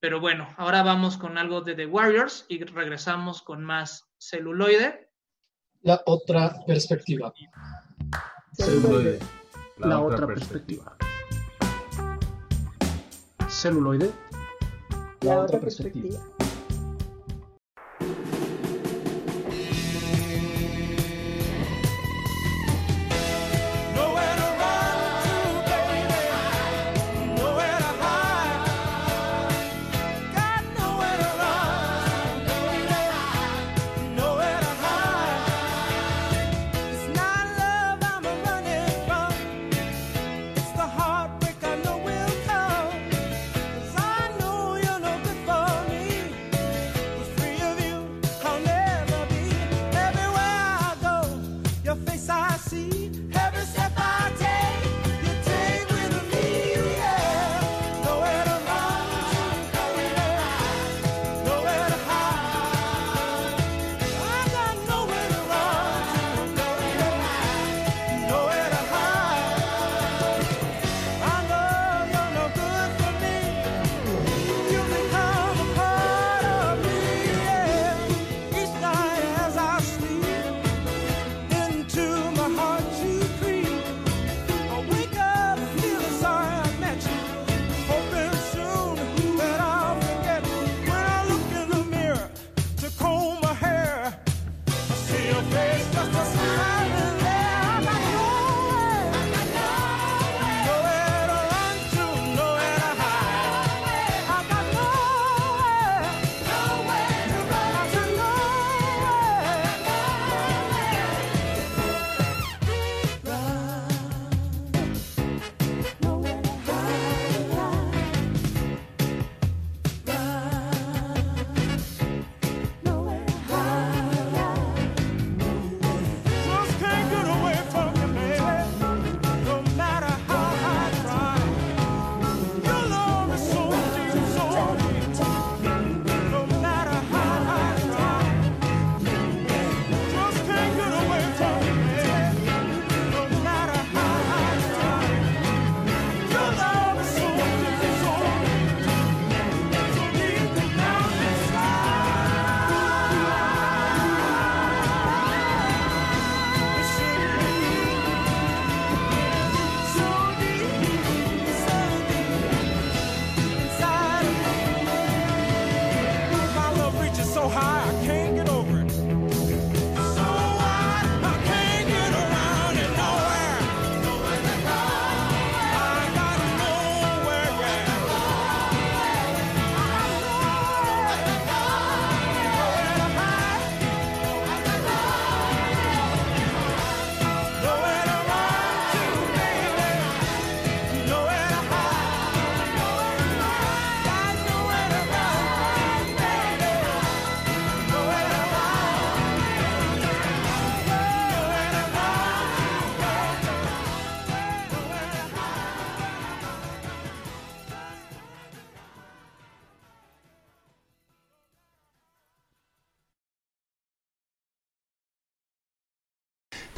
[0.00, 5.10] Pero bueno, ahora vamos con algo de The Warriors y regresamos con más celuloide.
[5.82, 7.32] La otra perspectiva.
[8.54, 9.18] Celuloide.
[9.78, 10.96] La, otra, perspectiva.
[13.48, 14.10] Celuloide.
[15.22, 16.18] La, otra perspectiva.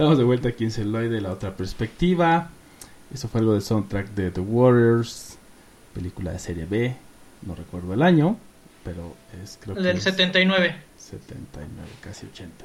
[0.03, 2.51] Estamos de vuelta aquí en Celuloide, la otra perspectiva.
[3.15, 5.39] Eso fue algo del soundtrack de The Warriors,
[5.95, 6.97] película de serie B.
[7.43, 8.37] No recuerdo el año,
[8.83, 9.83] pero es creo que.
[9.83, 10.75] Del 79.
[10.97, 12.65] 79, casi 80.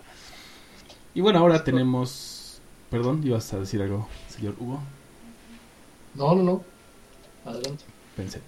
[1.13, 2.59] Y bueno, ahora tenemos.
[2.89, 4.79] Perdón, ibas a decir algo, señor Hugo.
[6.15, 6.63] No, no, no.
[7.45, 7.83] Adelante.
[8.15, 8.41] Pensé.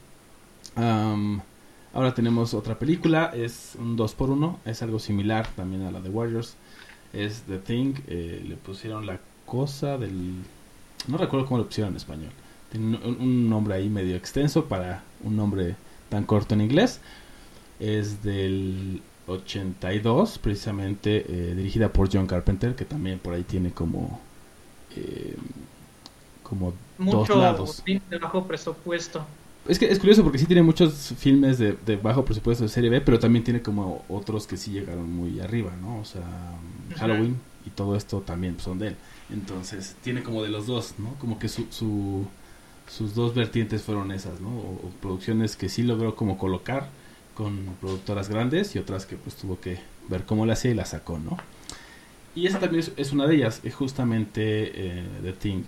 [1.94, 6.02] ahora tenemos otra película, es un 2 por 1 es algo similar también a la
[6.02, 6.56] de Warriors.
[7.14, 10.36] Es The Thing, eh, le pusieron la cosa del...
[11.08, 12.32] No recuerdo cómo lo pusieron en español.
[12.72, 15.76] Tiene un, nombre ahí medio extenso para un nombre
[16.10, 17.02] tan corto en inglés.
[17.80, 24.20] Es del 82, precisamente eh, dirigida por John Carpenter, que también por ahí tiene como...
[24.96, 25.36] Eh,
[26.44, 27.84] como dos lados.
[28.22, 29.24] bajo presupuesto.
[29.68, 33.02] Es que es curioso porque sí tiene muchos filmes de, bajo presupuesto de serie B,
[33.02, 36.00] pero también tiene como otros que sí llegaron muy arriba, ¿no?
[36.00, 36.24] O sea,
[36.98, 38.96] Halloween y todo esto también son de él.
[39.30, 41.14] Entonces, tiene como de los dos, ¿no?
[41.20, 44.50] Como que su, sus dos vertientes fueron esas, ¿no?
[44.50, 46.90] O, producciones que sí logró como colocar
[47.36, 49.80] con productoras grandes y otras que pues tuvo que
[50.10, 51.38] ver cómo la hacía y la sacó, ¿no?
[52.36, 55.64] Y esa también es, una de ellas, es justamente eh, The Thing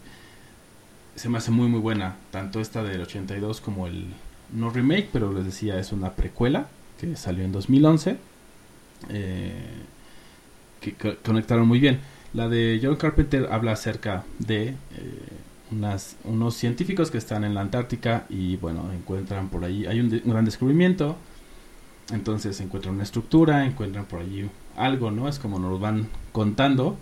[1.16, 4.06] se me hace muy muy buena, tanto esta del 82 como el
[4.54, 6.68] no remake, pero les decía es una precuela
[7.00, 8.18] que salió en 2011,
[9.10, 9.54] eh,
[10.80, 10.94] que
[11.24, 12.00] conectaron muy bien.
[12.34, 14.76] La de John Carpenter habla acerca de eh,
[15.72, 20.08] unas, unos científicos que están en la Antártica y bueno, encuentran por ahí, hay un,
[20.14, 21.18] un gran descubrimiento,
[22.14, 25.28] entonces encuentran una estructura, encuentran por allí algo, ¿no?
[25.28, 26.98] Es como nos van contando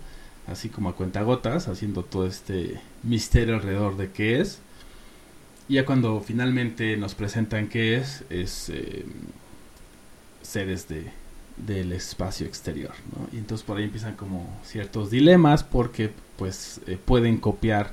[0.50, 4.60] así como a cuentagotas, haciendo todo este misterio alrededor de qué es.
[5.68, 9.04] Y ya cuando finalmente nos presentan qué es, es eh,
[10.42, 11.10] seres de,
[11.56, 12.92] del espacio exterior.
[13.32, 17.92] Y entonces por ahí empiezan como ciertos dilemas porque pues eh, pueden copiar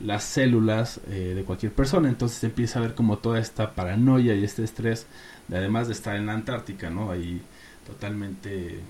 [0.00, 4.44] las células eh, de cualquier persona, entonces empieza a ver como toda esta paranoia y
[4.44, 5.06] este estrés,
[5.48, 7.10] de, además de estar en la Antártica, ¿no?
[7.10, 7.40] Ahí
[7.86, 8.80] totalmente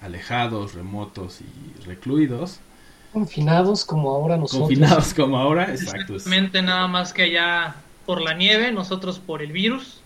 [0.00, 2.60] alejados, remotos y recluidos.
[3.12, 4.68] Confinados como ahora nosotros.
[4.68, 6.16] Confinados como ahora, exacto.
[6.16, 7.76] Exactamente, nada más que allá
[8.06, 10.00] por la nieve, nosotros por el virus.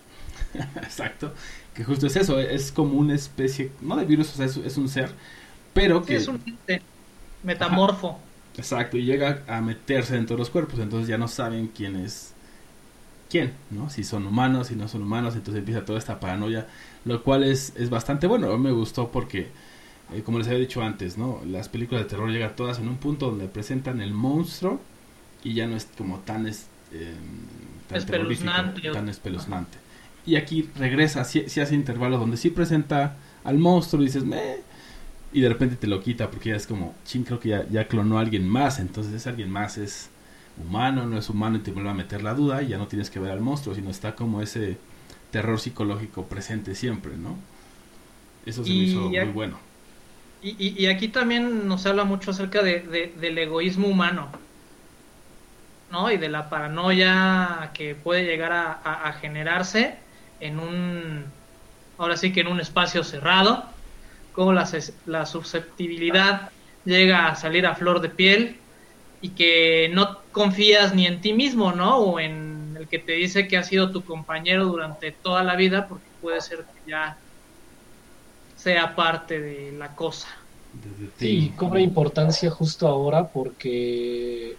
[0.77, 1.33] exacto,
[1.73, 4.89] que justo es eso, es como una especie, no de virus, o sea, es, un
[4.89, 5.11] ser,
[5.73, 6.15] pero que...
[6.15, 6.41] es un
[7.43, 8.19] metamorfo.
[8.57, 12.33] exacto, y llega a meterse dentro de los cuerpos, entonces ya no saben quién es
[13.29, 13.89] quién, ¿no?
[13.89, 16.67] Si son humanos, si no son humanos, entonces empieza toda esta paranoia,
[17.05, 19.49] lo cual es, es bastante bueno, me gustó porque
[20.13, 21.41] eh, como les había dicho antes, ¿no?
[21.45, 24.79] Las películas de terror llegan todas en un punto donde presentan el monstruo
[25.43, 27.13] y ya no es como tan, es, eh,
[27.87, 28.91] tan espeluznante.
[28.91, 29.77] tan espeluznante.
[30.25, 34.57] Y aquí regresa, si, hace intervalos donde sí presenta al monstruo y dices, me
[35.33, 37.87] y de repente te lo quita porque ya es como, ching, creo que ya, ya
[37.87, 40.09] clonó a alguien más, entonces ese alguien más es
[40.63, 43.09] humano, no es humano y te vuelve a meter la duda y ya no tienes
[43.09, 44.77] que ver al monstruo, sino está como ese
[45.31, 47.35] terror psicológico presente siempre, ¿no?
[48.45, 49.59] Eso se me hizo muy bueno.
[50.47, 54.29] Y, aquí también nos habla mucho acerca de, del egoísmo humano,
[55.89, 56.11] ¿no?
[56.11, 59.97] Y de la paranoia que puede llegar a, generarse
[60.39, 61.25] en un,
[61.97, 63.65] ahora sí que en un espacio cerrado,
[64.33, 64.69] como la,
[65.07, 66.51] la susceptibilidad
[66.83, 68.61] llega a salir a flor de piel
[69.21, 71.97] y que no confías ni en ti mismo, ¿no?
[71.97, 75.87] O en el que te dice que ha sido tu compañero durante toda la vida,
[75.87, 77.17] porque puede ser que ya
[78.65, 80.27] sea parte de la cosa.
[81.19, 84.55] Sí, cobra importancia justo ahora porque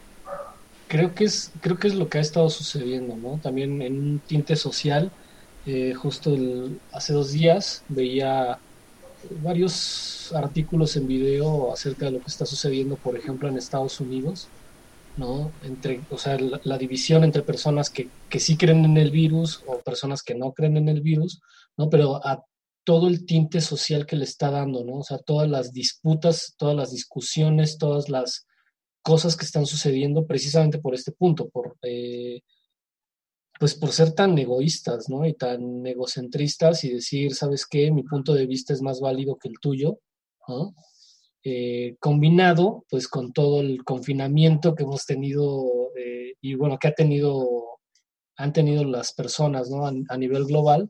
[0.87, 3.41] creo que es creo que es lo que ha estado sucediendo, ¿no?
[3.43, 5.11] También en un tinte social,
[5.67, 6.37] eh, justo
[6.93, 8.61] hace dos días veía
[9.43, 14.47] varios artículos en video acerca de lo que está sucediendo, por ejemplo, en Estados Unidos,
[15.17, 15.51] ¿no?
[15.65, 19.81] Entre, o sea, la, división entre personas que, que, sí creen en el virus o
[19.81, 21.41] personas que no creen en el virus,
[21.77, 21.91] ¿no?
[21.91, 22.45] Pero a
[22.87, 24.99] todo el tinte social que le está dando, ¿no?
[24.99, 28.47] O sea, todas las disputas, todas las discusiones, todas las
[29.03, 32.43] cosas que están sucediendo precisamente por este punto, por, eh,
[33.59, 35.27] pues por ser tan egoístas, ¿no?
[35.27, 37.91] Y tan egocentristas y decir, ¿sabes qué?
[37.91, 39.99] Mi punto de vista es más válido que el tuyo,
[40.47, 40.73] ¿no?
[41.43, 46.95] Eh, combinado, pues, con todo el confinamiento que hemos tenido eh, y, bueno, que ha
[46.95, 47.81] tenido,
[48.37, 49.87] han tenido las personas, ¿no?
[49.87, 50.89] a nivel global,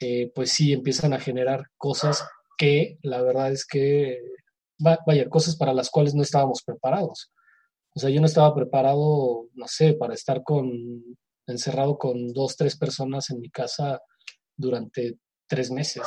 [0.00, 2.24] eh, pues sí empiezan a generar cosas
[2.56, 4.20] que la verdad es que,
[4.78, 7.32] vaya, cosas para las cuales no estábamos preparados.
[7.94, 10.70] O sea, yo no estaba preparado, no sé, para estar con,
[11.46, 14.00] encerrado con dos, tres personas en mi casa
[14.56, 15.18] durante
[15.48, 16.04] tres meses,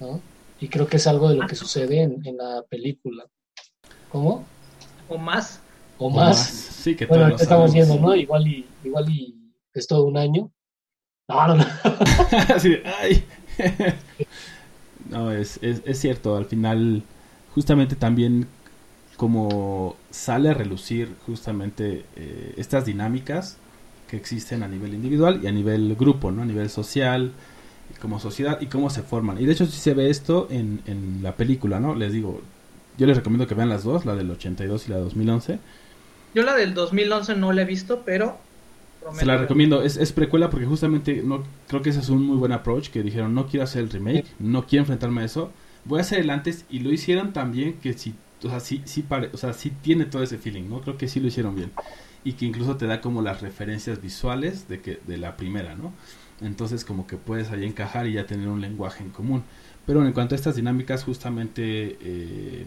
[0.00, 0.20] ¿no?
[0.60, 3.24] Y creo que es algo de lo que sucede en, la película.
[4.10, 4.44] ¿Cómo?
[5.08, 5.60] O más.
[5.96, 6.46] O más.
[6.46, 8.14] Sí, que Bueno, todos estamos viendo, ¿no?
[8.14, 9.34] Igual y, igual y
[9.72, 10.52] es todo un año.
[11.30, 11.66] No, no, no.
[12.54, 13.24] Así de, ay.
[15.10, 17.02] no, es, es, es cierto, al final,
[17.54, 18.48] justamente también
[19.16, 23.58] como sale a relucir justamente eh, estas dinámicas
[24.08, 26.42] que existen a nivel individual y a nivel grupo, ¿no?
[26.42, 27.32] A nivel social,
[28.00, 29.40] como sociedad y cómo se forman.
[29.40, 31.94] Y de hecho sí se ve esto en, en la película, ¿no?
[31.94, 32.40] Les digo,
[32.98, 35.58] yo les recomiendo que vean las dos, la del 82 y la de 2011.
[36.34, 38.38] Yo la del 2011 no la he visto, pero...
[39.00, 42.22] prometo Se la recomiendo, es, es precuela porque justamente no creo que ese es un
[42.24, 45.52] muy buen approach que dijeron no quiero hacer el remake, no quiero enfrentarme a eso,
[45.84, 49.02] voy a hacer el antes y lo hicieron también que si, o sea, sí, sí,
[49.02, 50.80] pare- o sea, sí tiene todo ese feeling, ¿no?
[50.80, 51.72] Creo que sí lo hicieron bien
[52.24, 55.92] y que incluso te da como las referencias visuales de que de la primera, ¿no?
[56.40, 59.42] Entonces como que puedes ahí encajar y ya tener un lenguaje en común.
[59.86, 62.66] Pero en cuanto a estas dinámicas, justamente eh,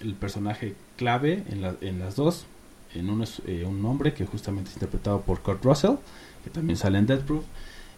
[0.00, 2.46] el personaje clave en, la- en las dos,
[2.94, 5.96] en uno es eh, un hombre que justamente es interpretado por Kurt Russell,
[6.42, 7.44] que también sale en Death Proof,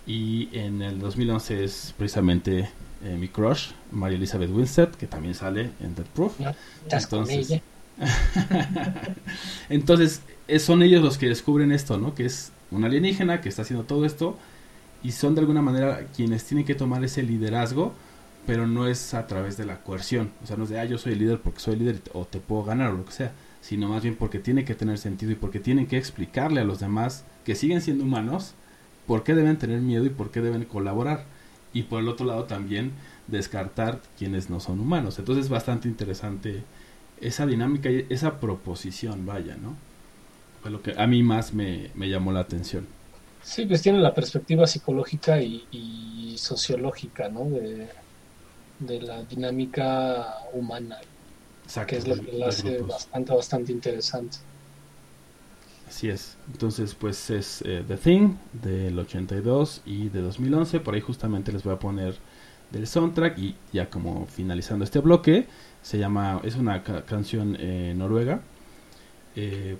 [0.07, 2.71] y en el 2011 es precisamente
[3.03, 6.41] eh, mi crush, María Elizabeth Winstead, que también sale en Death Proof.
[6.41, 6.55] No,
[6.91, 7.61] Entonces-.
[9.69, 10.21] Entonces,
[10.59, 12.15] son ellos los que descubren esto, ¿no?
[12.15, 14.37] Que es un alienígena que está haciendo todo esto
[15.03, 17.95] y son de alguna manera quienes tienen que tomar ese liderazgo,
[18.47, 20.31] pero no es a través de la coerción.
[20.43, 22.39] O sea, no es de, ah, yo soy el líder porque soy líder o te
[22.39, 23.33] puedo ganar o lo que sea,
[23.67, 26.79] sino más bien porque tiene que tener sentido y porque tienen que explicarle a los
[26.79, 28.55] demás que siguen siendo humanos
[29.09, 31.25] por qué deben tener miedo y por qué deben colaborar.
[31.73, 32.93] Y por el otro lado también
[33.27, 35.19] descartar quienes no son humanos.
[35.19, 36.63] Entonces es bastante interesante
[37.21, 39.77] esa dinámica y esa proposición, vaya, ¿no?
[40.63, 42.87] Fue lo que a mí más me, me llamó la atención.
[43.41, 47.45] Sí, pues tiene la perspectiva psicológica y, y sociológica, ¿no?
[47.51, 47.89] De,
[48.79, 50.99] de la dinámica humana,
[51.67, 54.39] Exacto, que es lo que la hace bastante, bastante interesante.
[55.89, 56.37] Así es.
[56.49, 60.81] Entonces, pues es eh, The Thing del 82 y de 2011.
[60.81, 62.17] Por ahí justamente les voy a poner
[62.71, 65.47] del soundtrack y ya como finalizando este bloque,
[65.83, 68.41] se llama, es una ca- canción eh, noruega.
[69.37, 69.79] Eh,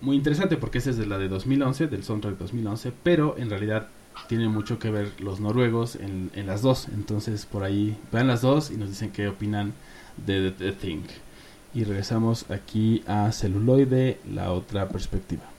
[0.00, 3.88] muy interesante porque esta es de la de 2011, del soundtrack 2011, pero en realidad
[4.28, 6.88] tiene mucho que ver los noruegos en, en las dos.
[6.88, 9.74] Entonces por ahí vean las dos y nos dicen qué opinan
[10.16, 11.02] de The, Thing.
[11.74, 15.53] Y regresamos aquí a celuloide, la otra perspectiva.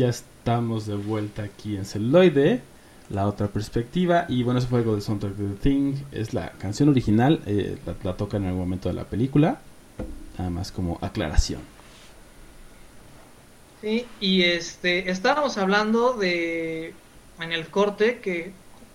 [0.00, 2.62] Ya estamos de vuelta aquí en celuloide,
[3.10, 4.24] la otra perspectiva.
[4.30, 5.94] Y bueno, eso fue algo del soundtrack de The Thing.
[6.10, 9.60] Es la canción original, eh, la, la toca en algún momento de la película.
[10.38, 11.60] Nada más como aclaración.
[13.82, 16.94] Sí, y este, estábamos hablando de,
[17.38, 18.52] en el corte, que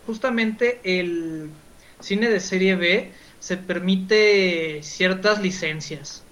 [0.08, 1.52] justamente el
[2.00, 6.24] cine de serie B se permite ciertas licencias,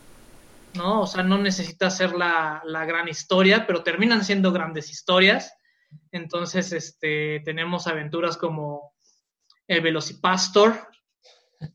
[0.75, 1.01] ¿no?
[1.01, 5.53] O sea, no necesita ser la, la gran historia, pero terminan siendo grandes historias.
[6.11, 8.93] Entonces, este, tenemos aventuras como
[9.67, 10.87] El Velocipastor,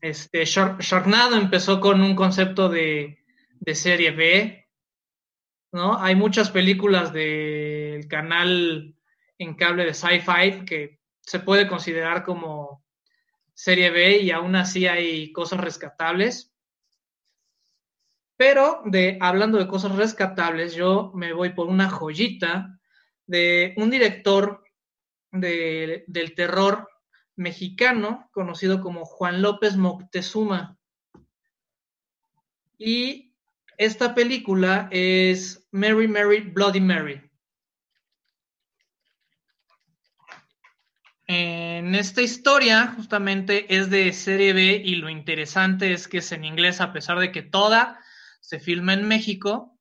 [0.01, 3.23] este, Shark- Sharknado empezó con un concepto de,
[3.59, 4.67] de serie B,
[5.71, 5.97] ¿no?
[5.99, 8.95] Hay muchas películas del canal
[9.37, 12.83] en cable de Sci-Fi que se puede considerar como
[13.53, 16.48] serie B y aún así hay cosas rescatables.
[18.39, 22.79] Pero de hablando de cosas rescatables, yo me voy por una joyita
[23.27, 24.63] de un director
[25.29, 26.87] de, del terror
[27.35, 30.77] mexicano conocido como Juan López Moctezuma.
[32.77, 33.35] Y
[33.77, 37.21] esta película es Mary Mary Bloody Mary.
[41.27, 46.45] En esta historia, justamente es de serie B y lo interesante es que es en
[46.45, 47.99] inglés, a pesar de que toda
[48.39, 49.77] se filma en México,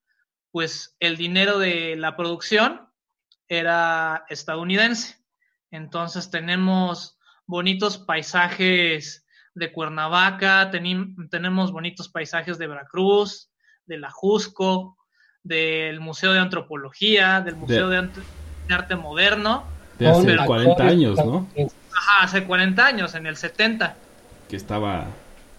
[0.50, 2.88] pues el dinero de la producción
[3.48, 5.16] era estadounidense.
[5.70, 13.50] Entonces tenemos bonitos paisajes de Cuernavaca, tenemos bonitos paisajes de Veracruz,
[13.86, 14.96] de la Jusco,
[15.42, 18.08] del Museo de Antropología, del Museo de
[18.68, 21.48] Arte Moderno de hace 40 años, ¿no?
[21.92, 23.96] Ajá, hace 40 años, en el 70.
[24.48, 25.06] Que estaba,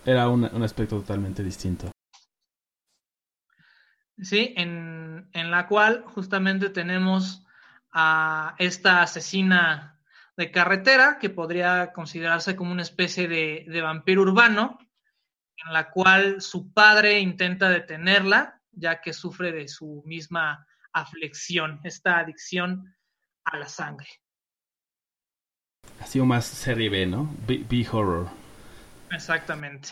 [0.06, 1.92] era un, un aspecto totalmente distinto.
[4.22, 7.46] Sí, en, en, la cual justamente tenemos
[7.92, 10.00] a esta asesina
[10.36, 14.78] de carretera, que podría considerarse como una especie de, de vampiro urbano,
[15.66, 22.20] en la cual su padre intenta detenerla, ya que sufre de su misma aflicción, esta
[22.20, 22.96] adicción
[23.46, 24.08] a la sangre.
[26.00, 27.36] Ha sido más serie B, ¿no?
[27.48, 28.30] B-horror.
[29.12, 29.90] Exactamente.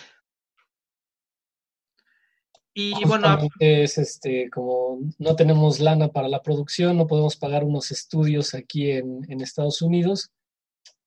[2.80, 7.90] Y bueno, es este como no tenemos lana para la producción, no podemos pagar unos
[7.90, 10.30] estudios aquí en, en Estados Unidos.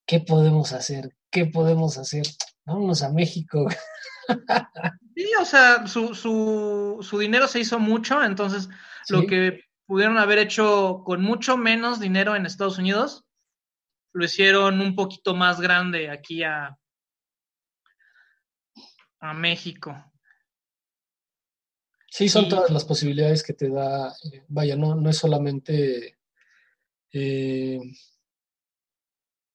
[0.05, 1.15] ¿Qué podemos hacer?
[1.31, 2.27] ¿Qué podemos hacer?
[2.65, 3.69] Vámonos a México.
[5.17, 8.71] Sí, o sea, su, su, su dinero se hizo mucho, entonces
[9.11, 13.25] lo que pudieron haber hecho con mucho menos dinero en Estados Unidos,
[14.15, 16.79] lo hicieron un poquito más grande aquí a,
[19.19, 20.10] a México.
[22.11, 26.19] Sí, son todas las posibilidades que te da, eh, vaya, no, no es solamente
[27.13, 27.81] eh,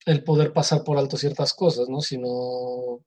[0.06, 2.00] el poder pasar por alto ciertas cosas, ¿no?
[2.00, 3.04] Sino,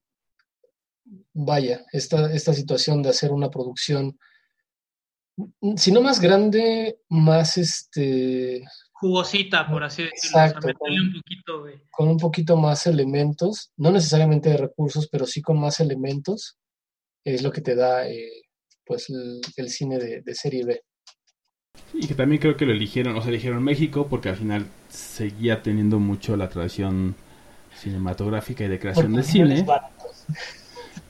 [1.33, 4.19] vaya, esta, esta situación de hacer una producción,
[5.77, 10.41] si no más grande, más este, jugosita, por así decirlo.
[10.41, 15.41] Exacto, con, un poquito con un poquito más elementos, no necesariamente de recursos, pero sí
[15.41, 16.59] con más elementos,
[17.25, 18.48] es lo que te da eh,
[18.89, 19.07] pues
[19.57, 20.81] el, cine de, serie B.
[21.93, 25.63] Y que también creo que lo eligieron, o sea, eligieron México porque al final seguía
[25.63, 27.15] teniendo mucho la tradición
[27.79, 29.67] cinematográfica y de creación de cine.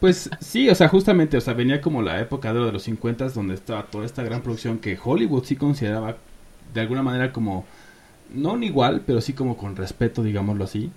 [0.01, 3.55] Pues sí, o sea, justamente, o sea, venía como la época de los 50 donde
[3.55, 6.17] estaba toda esta gran producción que Hollywood sí consideraba
[6.73, 7.65] de alguna manera como
[8.33, 10.91] no igual, pero sí como con respeto, digámoslo así.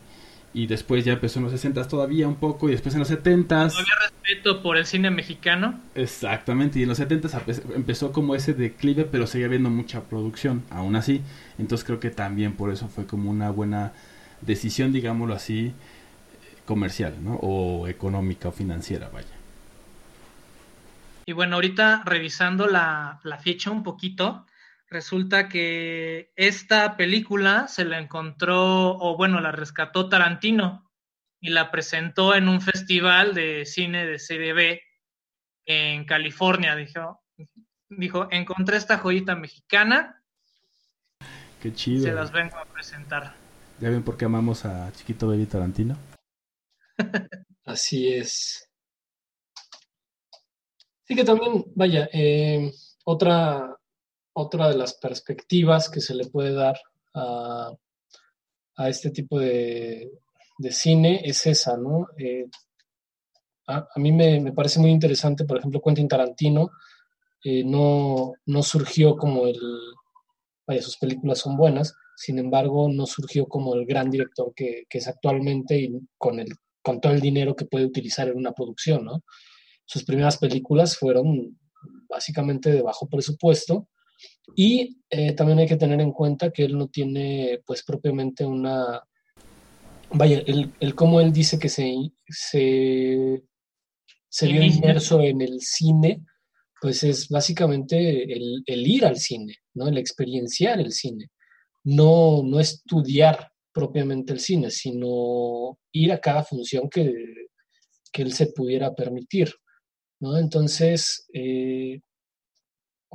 [0.53, 3.55] Y después ya empezó en los 60 todavía un poco, y después en los 70
[3.55, 5.79] ¿No había respeto por el cine mexicano?
[5.95, 7.29] Exactamente, y en los 70
[7.75, 11.21] empezó como ese declive, pero seguía habiendo mucha producción, aún así.
[11.57, 13.93] Entonces creo que también por eso fue como una buena
[14.41, 15.73] decisión, digámoslo así,
[16.65, 17.35] comercial, ¿no?
[17.35, 19.27] O económica o financiera, vaya.
[21.25, 24.45] Y bueno, ahorita revisando la, la ficha un poquito,
[24.91, 30.91] resulta que esta película se la encontró, o bueno, la rescató Tarantino
[31.39, 34.81] y la presentó en un festival de cine de serie B
[35.65, 36.75] en California.
[36.75, 37.23] Dijo,
[37.89, 40.21] dijo encontré esta joyita mexicana.
[41.61, 42.03] Qué chido.
[42.03, 43.33] Se las vengo a presentar.
[43.79, 45.97] ¿Ya ven por qué amamos a Chiquito Baby Tarantino?
[47.65, 48.69] Así es.
[51.05, 52.71] Sí que también, vaya, eh,
[53.05, 53.80] otra
[54.33, 56.79] otra de las perspectivas que se le puede dar
[57.13, 57.73] a,
[58.87, 60.09] este tipo de,
[60.69, 62.07] cine es esa, ¿no?
[62.17, 62.45] Eh,
[63.67, 66.71] a, mí me, parece muy interesante, por ejemplo, Quentin Tarantino
[67.43, 69.59] eh, no, no surgió como el,
[70.67, 75.07] vaya, sus películas son buenas, sin embargo, no surgió como el gran director que, es
[75.07, 76.49] actualmente y con, el,
[76.81, 79.23] con todo el dinero que puede utilizar en una producción, ¿no?
[79.85, 81.59] Sus primeras películas fueron
[82.07, 83.87] básicamente de bajo presupuesto,
[84.55, 89.01] y eh, también hay que tener en cuenta que él no tiene, pues, propiamente una.
[90.13, 91.95] Vaya, el, el cómo él dice que se,
[92.27, 93.43] se,
[94.27, 96.25] se vio inmerso en el cine,
[96.81, 99.87] pues es básicamente el, el, ir al cine, ¿no?
[99.87, 101.29] El experienciar el cine.
[101.83, 107.13] No, no estudiar propiamente el cine, sino ir a cada función que,
[108.11, 109.53] que él se pudiera permitir,
[110.19, 110.37] ¿no?
[110.37, 112.01] Entonces, eh,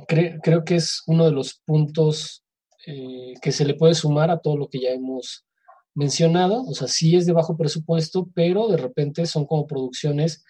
[0.05, 2.43] creo que es uno de los puntos
[2.85, 5.45] eh, que se le puede sumar a todo lo que ya hemos
[5.93, 6.63] mencionado.
[6.63, 10.45] O sea, sí es de bajo presupuesto, pero de repente son como producciones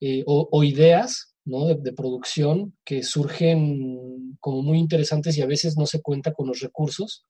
[0.00, 1.66] eh, o, ideas ¿no?
[1.66, 6.60] de, producción que surgen como muy interesantes y a veces no se cuenta con los
[6.60, 7.24] recursos,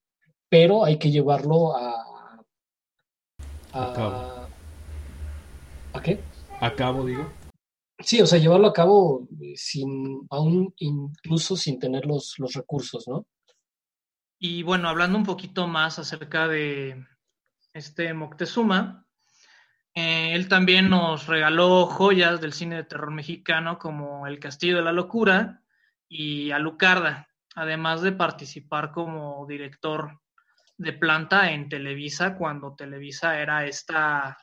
[0.48, 2.06] pero hay que llevarlo a...
[3.72, 4.48] ¿A, cabo.
[5.92, 6.18] ¿A qué?
[6.60, 7.39] A cabo, digo.
[8.02, 13.06] Sí, o sea, llevarlo a cabo eh, sin, aún incluso sin tener los, los recursos,
[13.06, 13.26] ¿no?
[14.38, 17.06] Y bueno, hablando un poquito más acerca de
[17.74, 19.06] este Moctezuma,
[19.94, 24.82] eh, él también nos regaló joyas del cine de terror mexicano como El Castillo de
[24.82, 25.62] la Locura
[26.08, 30.20] y Alucarda, además de participar como director
[30.78, 34.38] de planta en Televisa cuando Televisa era esta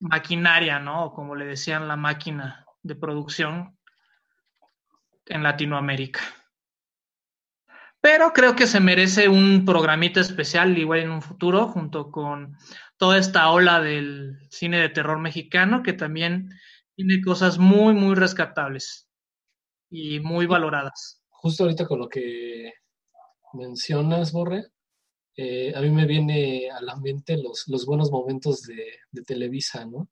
[0.00, 1.12] maquinaria, ¿no?
[1.12, 3.78] Como le decían, la máquina de producción
[5.26, 6.20] en Latinoamérica.
[8.00, 12.56] Pero creo que se merece un programita especial, igual en un futuro, junto con
[12.98, 16.50] toda esta ola del cine de terror mexicano, que también
[16.94, 19.08] tiene cosas muy, muy rescatables
[19.90, 21.22] y muy valoradas.
[21.28, 22.74] Justo ahorita con lo que
[23.54, 24.66] mencionas, Borre,
[25.36, 30.08] eh, a mí me viene al ambiente los, los buenos momentos de, Televisa, ¿no?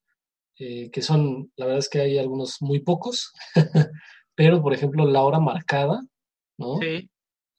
[0.59, 3.33] Eh, que son, la verdad es que hay algunos muy pocos,
[4.35, 6.03] pero por ejemplo la hora marcada,
[6.59, 6.79] ¿no?
[6.81, 7.11] Sí.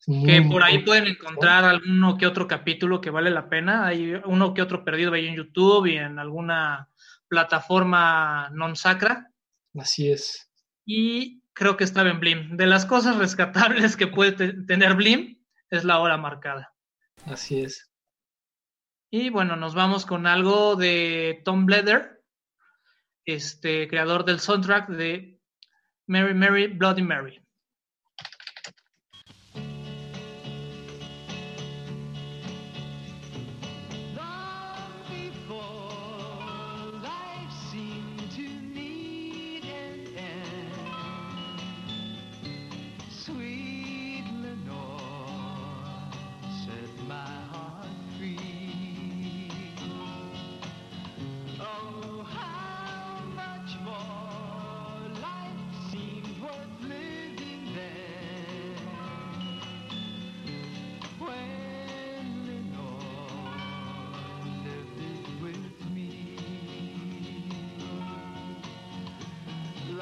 [0.08, 3.88] Que por ahí pueden encontrar alguno que otro capítulo que vale la pena.
[3.88, 6.90] Hay uno que otro perdido ahí en YouTube y en alguna
[7.28, 9.34] plataforma non sacra.
[9.74, 10.46] Así es.
[10.86, 12.56] Y creo que estaba en Blim.
[12.56, 15.42] De las cosas rescatables que puede tener Blim
[15.72, 16.75] es la hora marcada.
[17.24, 17.90] Así es.
[19.10, 22.22] Y bueno, nos vamos con algo de Tom Bledder,
[23.26, 25.40] este creador del soundtrack de
[26.08, 27.45] Mary Mary Bloody Mary.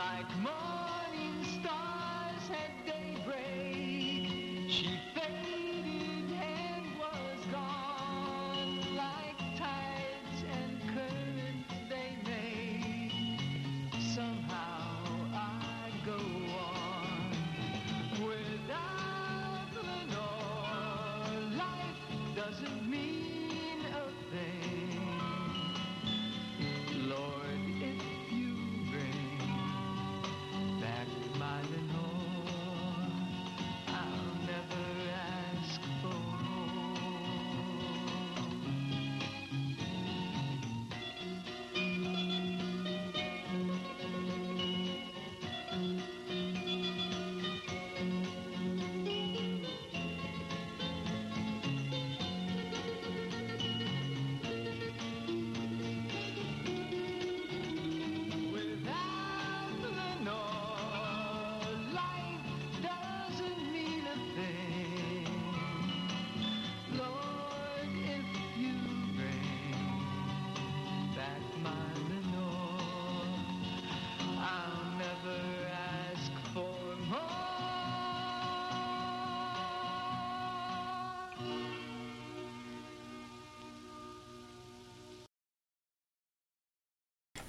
[0.03, 0.62] like more.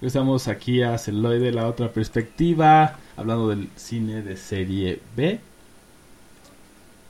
[0.05, 5.41] Estamos aquí a Celoide, la otra perspectiva, hablando del cine de serie B.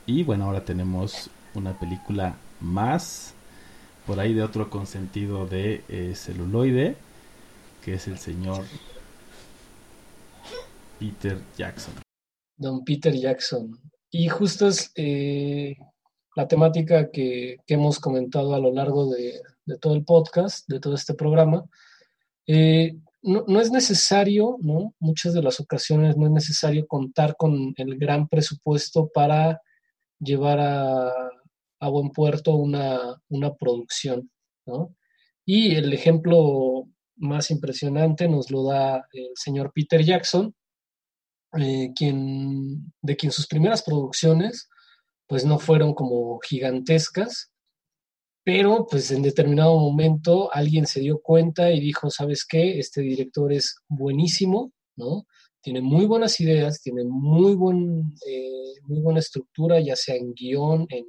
[0.05, 3.33] Y bueno, ahora tenemos una película más,
[4.07, 6.95] por ahí de otro consentido de eh, celuloide,
[7.83, 8.63] que es el señor
[10.97, 11.95] Peter Jackson.
[12.55, 13.77] Don Peter Jackson.
[14.09, 15.75] Y justo es eh,
[16.33, 20.95] la temática que, hemos comentado a lo largo de, de todo el podcast, de todo
[20.95, 21.65] este programa
[22.47, 24.93] eh, no, es necesario, ¿no?
[24.99, 29.61] Muchas de las ocasiones no es necesario contar con el gran presupuesto para
[30.19, 33.19] llevar a, buen puerto una,
[33.59, 34.31] producción,
[34.65, 34.95] ¿no?
[35.45, 40.55] Y el ejemplo más impresionante nos lo da el señor Peter Jackson,
[41.57, 44.69] eh, quien, de quien sus primeras producciones
[45.27, 47.51] pues no fueron como gigantescas,
[48.45, 52.79] pero pues en determinado momento alguien se dio cuenta y dijo, ¿sabes qué?
[52.79, 55.25] Este director es buenísimo, ¿no?
[55.61, 60.85] Tiene muy buenas ideas, tiene muy, buen, eh, muy buena estructura, ya sea en guion,
[60.89, 61.05] en,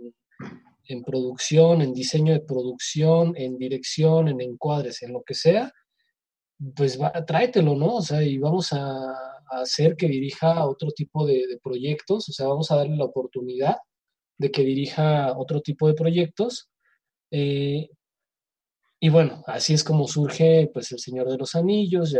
[0.89, 5.71] en producción, en diseño de producción, en dirección, en encuadres, en lo que sea,
[6.75, 7.97] pues va, tráetelo, ¿no?
[7.97, 9.15] O sea, y vamos a,
[9.49, 13.77] hacer que dirija otro tipo de, proyectos, o sea, vamos a darle la oportunidad
[14.39, 16.69] de que dirija otro tipo de proyectos.
[17.31, 17.89] Eh,
[18.99, 22.17] y bueno, así es como surge pues El Señor de los Anillos,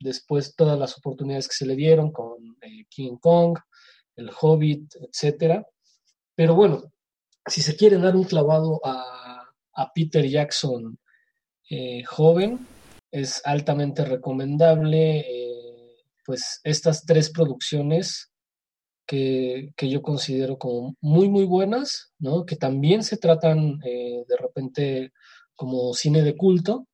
[0.00, 3.58] después todas las oportunidades que se le dieron con eh, King Kong,
[4.16, 5.66] El Hobbit, etcétera.
[6.34, 6.92] Pero bueno,
[7.46, 9.44] si se quiere dar un clavado a,
[9.74, 10.98] a Peter Jackson
[11.70, 12.66] eh, joven,
[13.10, 15.24] es altamente recomendable
[16.24, 18.33] pues estas tres producciones
[19.06, 22.44] que, yo considero como muy muy buenas, ¿no?
[22.46, 25.12] que también se tratan eh, de repente
[25.54, 26.88] como cine de culto,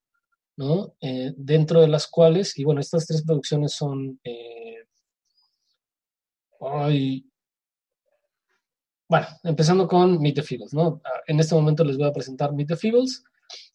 [0.56, 0.94] ¿no?
[1.00, 4.20] Eh, dentro de las cuales, y bueno, estas tres producciones son...
[9.08, 11.00] bueno, empezando con Meet the Feebles, ¿no?
[11.26, 13.24] En este momento les voy a presentar Meet the Feebles,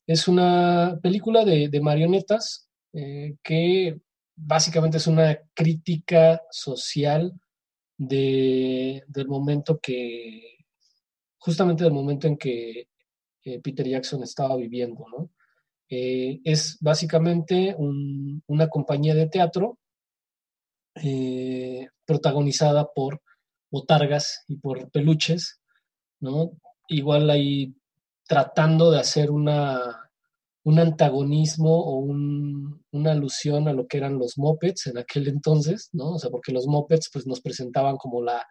[0.08, 4.00] es una película de, marionetas eh, que
[4.36, 7.34] básicamente es una crítica social
[7.98, 10.58] de, del momento que,
[11.38, 12.90] justamente del momento en que
[13.44, 15.06] eh, Peter Jackson estaba viviendo.
[15.88, 19.78] Eh, es básicamente una compañía de teatro
[22.06, 23.22] protagonizada por
[23.70, 25.62] botargas y por peluches.
[26.88, 27.76] Igual hay
[28.28, 30.05] tratando de hacer una,
[30.66, 36.14] un antagonismo o una alusión a lo que eran los mopeds en aquel entonces, ¿no?
[36.14, 38.46] O sea, porque los mopeds pues nos presentaban como la,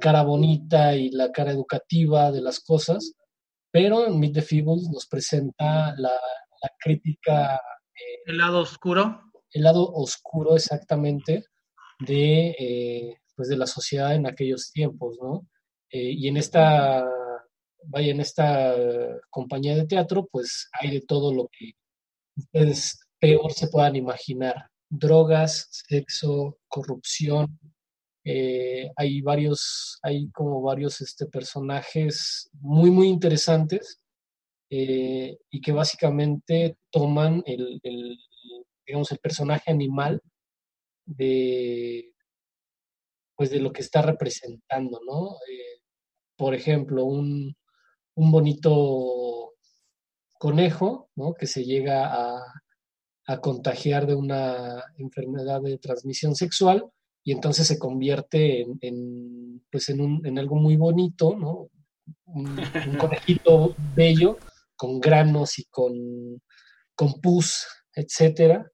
[0.00, 3.12] cara bonita y la cara educativa de las cosas,
[3.70, 6.10] pero en Meet the Feebles nos presenta la,
[6.80, 7.54] crítica...
[7.54, 9.20] Eh, el lado oscuro.
[9.52, 11.44] El lado oscuro exactamente
[12.00, 15.46] de, eh, pues de la sociedad en aquellos tiempos, ¿no?
[15.90, 17.08] Eh, y en esta
[17.86, 18.74] vaya, en esta
[19.30, 21.72] compañía de teatro, pues hay de todo lo que
[22.36, 24.68] ustedes peor se puedan imaginar.
[24.88, 27.58] Drogas, sexo, corrupción.
[28.24, 34.00] Eh, hay varios, hay como varios este, personajes muy, muy interesantes
[34.70, 37.80] eh, y que básicamente toman el,
[38.86, 40.20] digamos, el personaje animal
[41.04, 42.12] de,
[43.36, 45.36] pues de lo que está representando, ¿no?
[45.48, 45.80] Eh,
[46.36, 47.56] por ejemplo, un,
[48.16, 49.52] un bonito
[50.38, 51.34] conejo, ¿no?
[51.34, 52.42] Que se llega a,
[53.42, 56.88] contagiar de una enfermedad de transmisión sexual
[57.24, 61.68] y entonces se convierte en, pues en, un, en, algo muy bonito, ¿no?
[62.26, 62.56] Un,
[63.00, 64.38] conejito bello
[64.76, 65.92] con granos y con,
[66.94, 68.70] con pus, etcétera,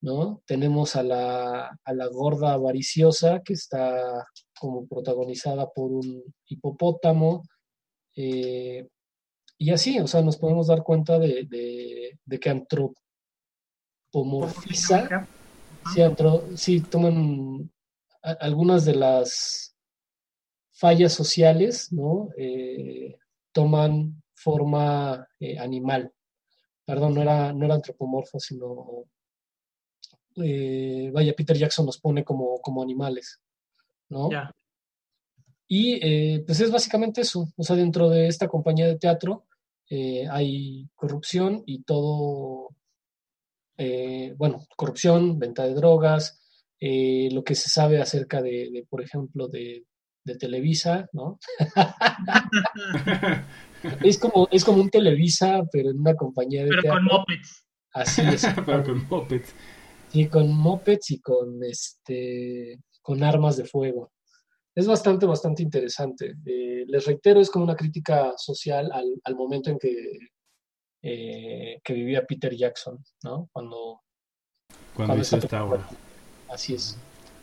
[0.00, 0.42] ¿no?
[0.44, 4.26] Tenemos a la, a la gorda avariciosa que está
[4.58, 7.44] como protagonizada por un hipopótamo,
[8.16, 8.88] eh,
[9.58, 15.28] y así, o sea, nos podemos dar cuenta de, que antropomorfiza,
[16.56, 17.70] sí, toman
[18.22, 19.76] algunas de las
[20.72, 22.30] fallas sociales, ¿no?
[22.36, 23.16] Eh,
[23.52, 26.12] toman forma eh, animal.
[26.84, 29.06] Perdón, no era, no era antropomorfo, sino,
[30.36, 33.40] vaya, Peter Jackson nos pone como, como animales,
[34.08, 34.28] ¿no?
[35.66, 37.48] Y eh, pues es básicamente eso.
[37.56, 39.46] O sea, dentro de esta compañía de teatro
[39.88, 42.68] eh, hay corrupción y todo,
[43.78, 46.40] eh, bueno, corrupción, venta de drogas,
[46.80, 49.84] lo que se sabe acerca de, por ejemplo, de,
[50.38, 51.38] Televisa, ¿no?
[54.02, 56.98] es, como, es como un Televisa, pero en una compañía de pero teatro.
[56.98, 57.66] Pero con mopeds.
[57.92, 58.46] Así es.
[58.66, 59.54] pero con mopeds.
[60.08, 64.13] Sí, con mopeds y con, este, con armas de fuego
[64.74, 66.36] es bastante, bastante interesante.
[66.44, 70.18] Eh, les reitero, es como una crítica social al, momento en que,
[71.02, 73.48] eh, que vivía Peter Jackson, ¿no?
[73.52, 74.00] Cuando,
[74.94, 75.88] cuando, hizo esta obra.
[76.48, 76.98] Así es.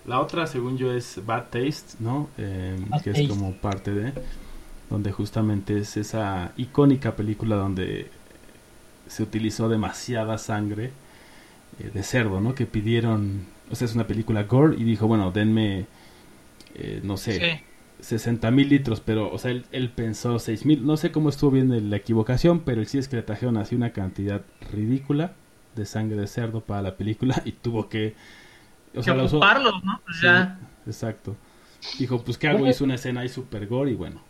[0.06, 2.30] La otra, según yo, es Bad Taste, ¿no?
[2.38, 4.14] Eh, que es como parte de,
[4.90, 8.10] donde justamente es esa icónica película donde
[9.08, 10.92] se utilizó demasiada sangre
[11.78, 12.56] de cerdo, ¿no?
[12.56, 15.86] Que pidieron, o sea, es una película gore y dijo, bueno, denme
[16.76, 17.64] eh, no sé,
[18.02, 21.90] 60 mil litros, pero, o sea, él, pensó 6 mil, no sé cómo estuvo bien
[21.90, 24.42] la equivocación, pero el sí es que le trajeron así una cantidad
[24.72, 25.34] ridícula
[25.76, 28.16] de sangre de cerdo para la película y tuvo que...
[28.96, 30.02] O sea, ocuparlo, ¿no?
[30.04, 30.60] Pues ya.
[30.86, 31.38] exacto.
[31.98, 32.68] Dijo, pues, ¿qué hago?
[32.68, 34.22] Hizo una escena ahí super gore y bueno.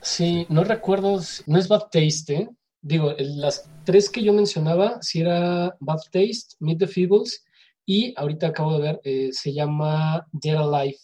[0.00, 2.48] Sí, no recuerdo, no es Bad Taste, ¿eh?
[2.80, 7.44] Digo, las tres que yo mencionaba, si era Bad Taste, Meet the Feebles,
[7.86, 10.98] y ahorita acabo de ver, eh, se llama Dead Alive,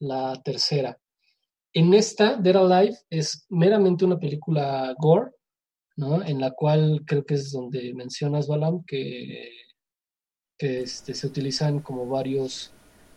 [0.00, 0.98] la tercera.
[1.72, 5.30] En esta, Dead Alive, es meramente una película gore,
[5.96, 6.22] ¿no?
[6.22, 9.50] En la cual creo que es donde mencionas, Balam, que,
[10.58, 12.72] que este, se utilizan como varios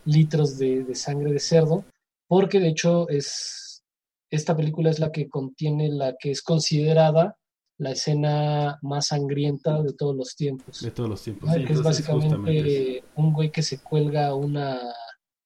[0.05, 1.86] litros de, de sangre de cerdo,
[2.27, 3.84] porque de hecho es,
[4.29, 7.38] esta película es la que contiene la que es considerada
[7.77, 10.82] la escena más sangrienta de todos los tiempos.
[10.82, 11.49] De todos los tiempos.
[11.51, 14.79] que es básicamente un güey que se cuelga una,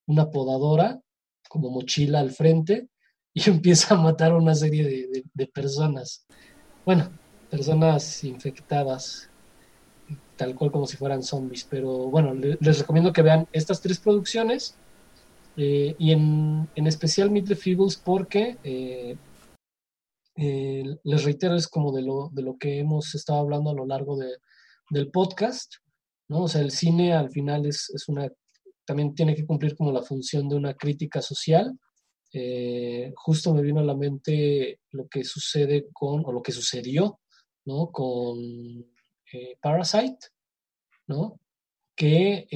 [0.05, 0.99] una podadora
[1.55, 2.89] como mochila al frente
[3.33, 6.25] y empieza a matar a una serie de, personas.
[6.85, 7.09] Bueno,
[7.49, 9.29] personas infectadas,
[10.35, 11.63] tal cual como si fueran zombies.
[11.63, 14.75] Pero bueno, les recomiendo que vean estas tres producciones
[15.55, 19.15] eh, y en, en, especial Meet the Feebles porque eh,
[20.35, 23.85] eh, les reitero, es como de lo, de lo que hemos estado hablando a lo
[23.85, 24.27] largo de,
[24.89, 25.75] del podcast,
[26.27, 26.43] ¿no?
[26.43, 28.29] O sea, el cine al final es, es, una,
[28.85, 31.77] también tiene que cumplir como la función de una crítica social.
[32.33, 37.19] Eh, justo me vino a la mente lo que sucede con, o lo que sucedió,
[37.65, 37.91] ¿no?
[37.91, 38.37] Con
[39.33, 40.27] eh, Parasite,
[41.07, 41.39] ¿no?
[41.95, 42.47] Que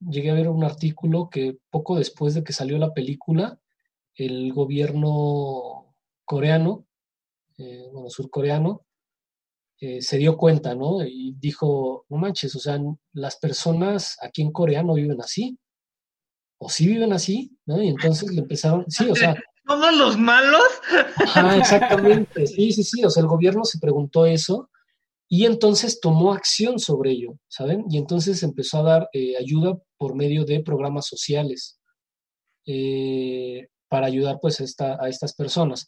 [0.00, 3.58] llegué a ver un artículo que poco después de que salió la película,
[4.14, 5.94] el gobierno
[6.24, 6.86] coreano,
[7.58, 8.84] eh, bueno, surcoreano,
[9.86, 11.04] eh, se dio cuenta, ¿no?
[11.04, 12.80] Y dijo, no manches, o sea,
[13.12, 15.58] las personas aquí en Corea no viven así,
[16.58, 17.82] o sí viven así, ¿no?
[17.82, 19.34] Y entonces le empezaron, sí, o sea...
[19.66, 20.62] ¿Todos los malos?
[21.16, 24.70] Ajá, exactamente, sí, sí, sí, o sea, el gobierno se preguntó eso
[25.28, 27.84] y entonces tomó acción sobre ello, ¿saben?
[27.90, 31.78] Y entonces empezó a dar eh, ayuda por medio de programas sociales
[33.88, 35.86] para ayudar pues a, a estas personas.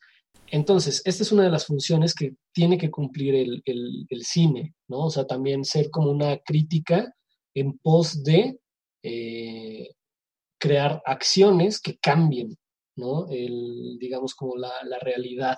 [0.51, 5.07] Entonces, esta es una de las funciones que tiene que cumplir el, cine, ¿no?
[5.07, 7.13] O sea, también ser como una crítica
[7.55, 8.59] en pos de
[9.03, 9.91] eh,
[10.59, 12.57] crear acciones que cambien,
[12.97, 13.27] ¿no?
[13.27, 15.57] Digamos, como la, realidad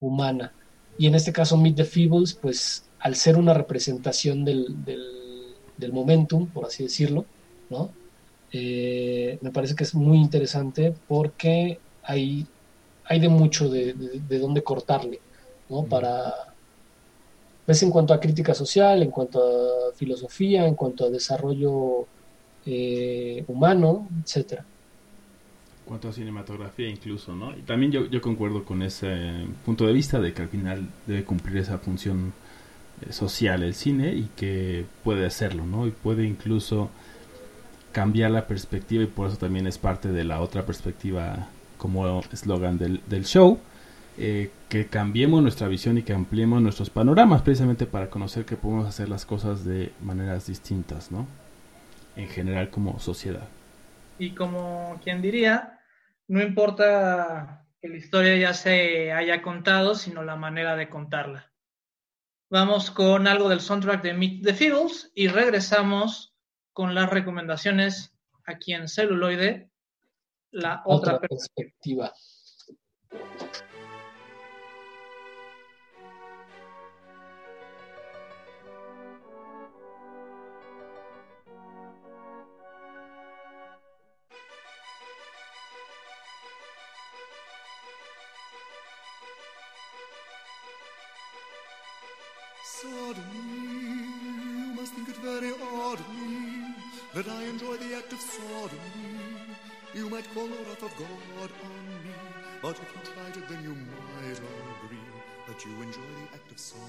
[0.00, 0.54] humana.
[0.98, 6.46] Y en este caso, Meet the Feebles, pues al ser una representación del, del, momentum,
[6.46, 7.24] por así decirlo,
[7.70, 7.90] ¿no?
[8.52, 12.46] Eh, me parece que es muy interesante porque hay
[13.10, 15.18] hay de mucho de, de, dónde cortarle,
[15.68, 15.82] ¿no?
[15.82, 16.32] Para,
[17.66, 22.06] pues en cuanto a crítica social, en cuanto a filosofía, en cuanto a desarrollo
[22.64, 24.62] eh, humano, etcétera.
[24.62, 27.50] En cuanto a cinematografía incluso, ¿no?
[27.58, 31.24] Y también yo, yo concuerdo con ese punto de vista de que al final debe
[31.24, 32.32] cumplir esa función
[33.00, 35.88] eh, social el cine y que puede hacerlo, ¿no?
[35.88, 36.90] Y puede incluso
[37.90, 41.48] cambiar la perspectiva y por eso también es parte de la otra perspectiva
[41.80, 43.58] como eslogan del, del, show,
[44.18, 48.86] eh, que cambiemos nuestra visión y que ampliemos nuestros panoramas, precisamente para conocer que podemos
[48.86, 51.26] hacer las cosas de maneras distintas, ¿no?
[52.16, 53.48] En general como sociedad.
[54.18, 55.80] Y como quien diría,
[56.28, 61.50] no importa que la historia ya se haya contado, sino la manera de contarla.
[62.50, 66.34] Vamos con algo del soundtrack de Meet the Fiddles y regresamos
[66.74, 68.12] con las recomendaciones
[68.44, 69.69] aquí en celuloide
[70.52, 72.12] la otra, otra perspectiva.
[92.62, 93.24] Sodomy,
[94.66, 96.74] you must think it very odd of me
[97.14, 99.19] that I enjoy the act of sodomy.
[99.92, 102.14] You might call the wrath of God on me,
[102.62, 104.38] but if you tried it, then you might
[104.84, 104.98] agree
[105.48, 106.80] that you enjoy the act of sodomy.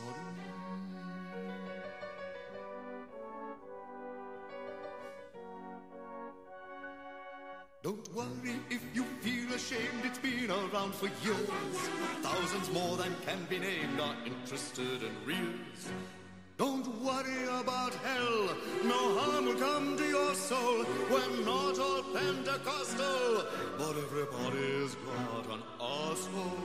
[7.81, 11.89] Don't worry if you feel ashamed, it's been around for years.
[12.21, 15.89] Thousands more than can be named are interested in reels.
[16.61, 20.85] Don't worry about hell, no harm will come to your soul.
[21.09, 23.47] We're not all Pentecostal,
[23.79, 26.61] but everybody's got an asshole.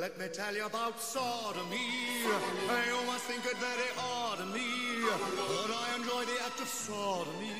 [0.00, 1.76] Let me tell you about sodomy.
[2.24, 4.72] You must think it very odd of me,
[5.04, 7.52] but I enjoy the act of sodomy.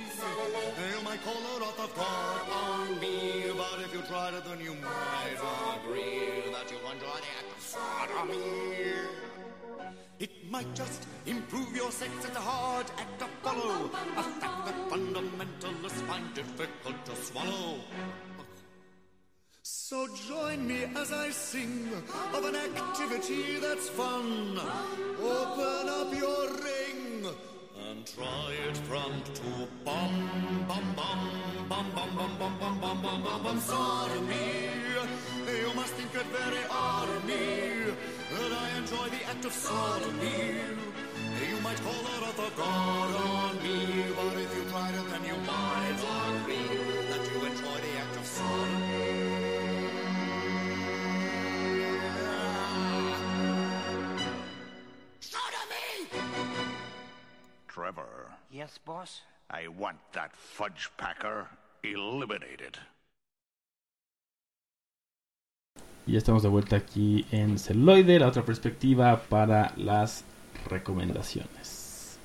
[0.96, 4.60] You might call the wrath of God on me, but if you tried it, then
[4.60, 5.36] you might
[5.76, 9.23] agree that you enjoy the act of sodomy.
[10.50, 12.10] Might just improve your sex.
[12.24, 13.90] It's a hard act to follow.
[14.16, 17.80] A fact that fundamentalists find difficult to swallow.
[19.62, 21.88] So join me as I sing
[22.34, 24.58] of an activity that's fun.
[25.20, 27.26] Open up your ring
[27.88, 31.20] and try it front to bum bum bum
[31.68, 34.68] bum bum bum bum bum bum bum bum bum sodomy.
[35.46, 37.74] You must think it very odd of me
[38.34, 40.54] that I enjoy the act of sodomy.
[41.48, 45.36] You might call it a god on me, but if you tried it, then you
[45.46, 46.00] might
[46.34, 46.70] agree
[47.10, 49.44] that you enjoy the act of sodomy.
[57.68, 59.22] Trevor, Yes, boss?
[59.50, 61.48] I want that fudge packer
[61.82, 62.78] eliminated.
[66.06, 70.24] Y ya estamos de vuelta aquí en celuloide, la otra perspectiva para las
[70.68, 72.18] recomendaciones.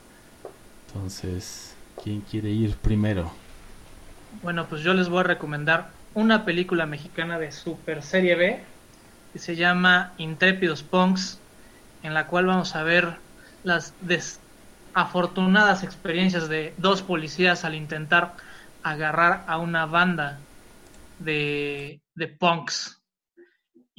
[0.87, 3.31] Entonces, ¿quién quiere ir primero?
[4.43, 8.63] Bueno, pues yo les voy a recomendar una película mexicana de super serie B
[9.31, 11.39] que se llama Intrépidos Punks,
[12.03, 13.17] en la cual vamos a ver
[13.63, 18.35] las desafortunadas experiencias de dos policías al intentar
[18.83, 20.39] agarrar a una banda
[21.19, 22.98] de, de punks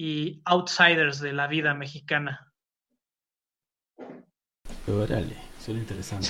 [0.03, 2.51] y outsiders de la vida mexicana.
[4.88, 6.28] Órale, suena interesante.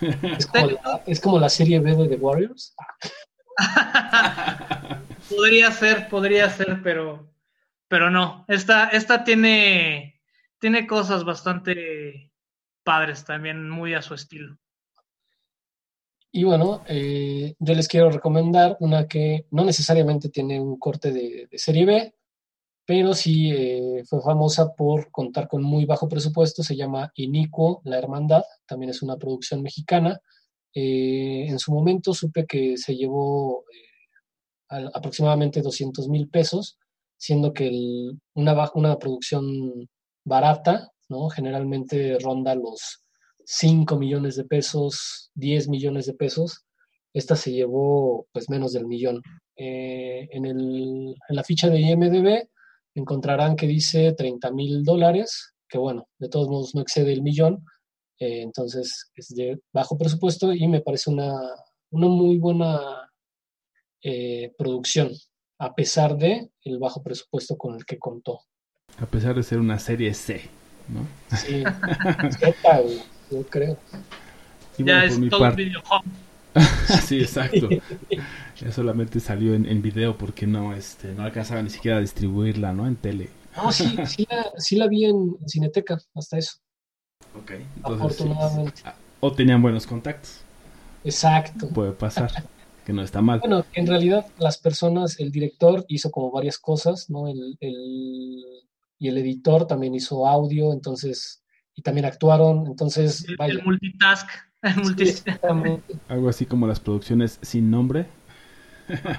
[0.38, 2.76] Es como, la, es como la serie B de The Warriors.
[5.28, 7.32] podría ser, podría ser, pero,
[7.88, 8.44] pero no.
[8.46, 10.20] Esta, esta tiene,
[10.60, 12.30] tiene cosas bastante
[12.84, 14.56] padres también, muy a su estilo.
[16.30, 21.48] Y bueno, eh, yo les quiero recomendar una que no necesariamente tiene un corte de,
[21.50, 22.14] de serie B,
[22.84, 27.98] pero sí eh, fue famosa por contar con muy bajo presupuesto, se llama Inicuo, La
[27.98, 30.20] Hermandad, también es una producción mexicana.
[30.74, 33.64] Eh, en su momento supe que se llevó
[34.70, 36.78] eh, aproximadamente 200 mil pesos,
[37.16, 37.70] siendo que
[38.34, 39.88] una, una producción
[40.24, 41.28] barata, ¿no?
[41.28, 43.04] generalmente ronda los
[43.44, 46.64] 5 millones de pesos, 10 millones de pesos,
[47.12, 49.22] esta se llevó pues menos del millón.
[49.56, 52.48] en, el, en la ficha de IMDB
[52.94, 57.64] encontrarán que dice 30 mil dólares, que bueno, de todos modos no excede el millón,
[58.18, 61.34] eh, entonces es de bajo presupuesto y me parece una,
[61.90, 63.10] una muy buena
[64.02, 65.10] eh, producción,
[65.58, 68.40] a pesar de el bajo presupuesto con el que contó.
[68.98, 70.42] A pesar de ser una serie C,
[70.88, 71.06] ¿no?
[71.36, 71.62] Sí,
[72.38, 72.82] Z,
[73.30, 73.78] yo creo.
[74.76, 75.64] Y ya es todo parte...
[75.64, 75.82] video
[77.06, 77.68] sí, exacto.
[78.72, 82.86] solamente salió en, en, video porque no, este, no alcanzaba ni siquiera a distribuirla, ¿no?
[82.86, 83.30] En tele.
[83.56, 86.58] No, sí, sí la, sí la vi en Cineteca, hasta eso.
[87.36, 88.82] Ok, entonces, Afortunadamente.
[88.82, 88.90] Sí,
[89.20, 90.40] o tenían buenos contactos.
[91.04, 91.68] Exacto.
[91.68, 92.30] Puede pasar,
[92.86, 93.40] que no está mal.
[93.40, 97.28] Bueno, en realidad las personas, el director hizo como varias cosas, ¿no?
[97.28, 98.44] El, el,
[98.98, 101.42] y el editor también hizo audio, entonces,
[101.74, 103.24] y también actuaron, entonces...
[103.28, 103.54] El, vaya.
[103.54, 104.28] el multitask.
[104.96, 105.22] Sí,
[106.08, 108.06] Algo así como las producciones sin nombre.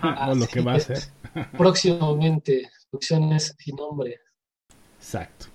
[0.02, 1.00] Ah, o lo que va a ser.
[1.58, 4.20] Próximamente, producciones sin nombre.
[4.98, 5.48] Exacto.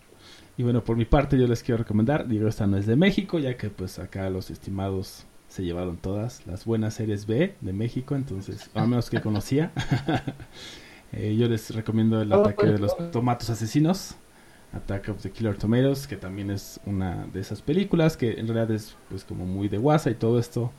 [0.56, 3.38] Y bueno, por mi parte yo les quiero recomendar, digo, esta no es de México,
[3.38, 8.16] ya que pues acá los estimados se llevaron todas las buenas series B de México,
[8.16, 9.72] entonces, al menos que conocía.
[11.12, 14.16] eh, yo les recomiendo el ataque de los tomatos asesinos.
[14.72, 18.70] Attack of the Killer Tomatoes, que también es una de esas películas que en realidad
[18.70, 20.70] es pues como muy de guasa y todo esto.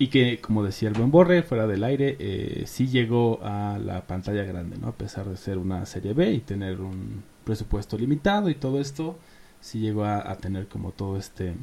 [0.00, 4.02] Y que, como decía el buen Borre, fuera del aire, eh, sí llegó a la
[4.06, 4.88] pantalla grande, ¿no?
[4.88, 9.18] A pesar de ser una serie B y tener un presupuesto limitado y todo esto,
[9.60, 11.54] sí llegó a, tener como todo este eh,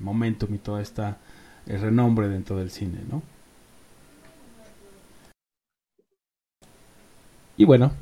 [0.00, 1.18] momentum y todo esta
[1.66, 3.22] renombre dentro del cine, ¿no?
[7.56, 7.92] Y bueno,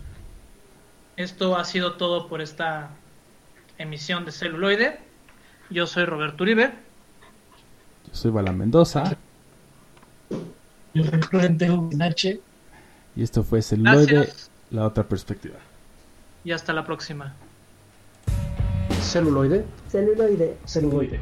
[1.16, 2.90] esto ha sido todo por esta
[3.78, 4.98] emisión de celuloide.
[5.70, 6.72] Yo soy Roberto Uribe.
[8.08, 9.16] Yo soy Bala Mendoza.
[10.94, 12.40] Yo soy Florente H.
[13.16, 14.50] Y esto fue celuloide, Gracias.
[14.70, 15.56] la otra perspectiva.
[16.44, 17.34] Y hasta la próxima.
[19.00, 19.64] Celuloide.
[19.90, 20.56] Celuloide.
[20.66, 21.20] Celuloide.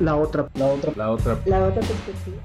[0.00, 2.36] La otra, la otra, la otra, la otra perspectiva.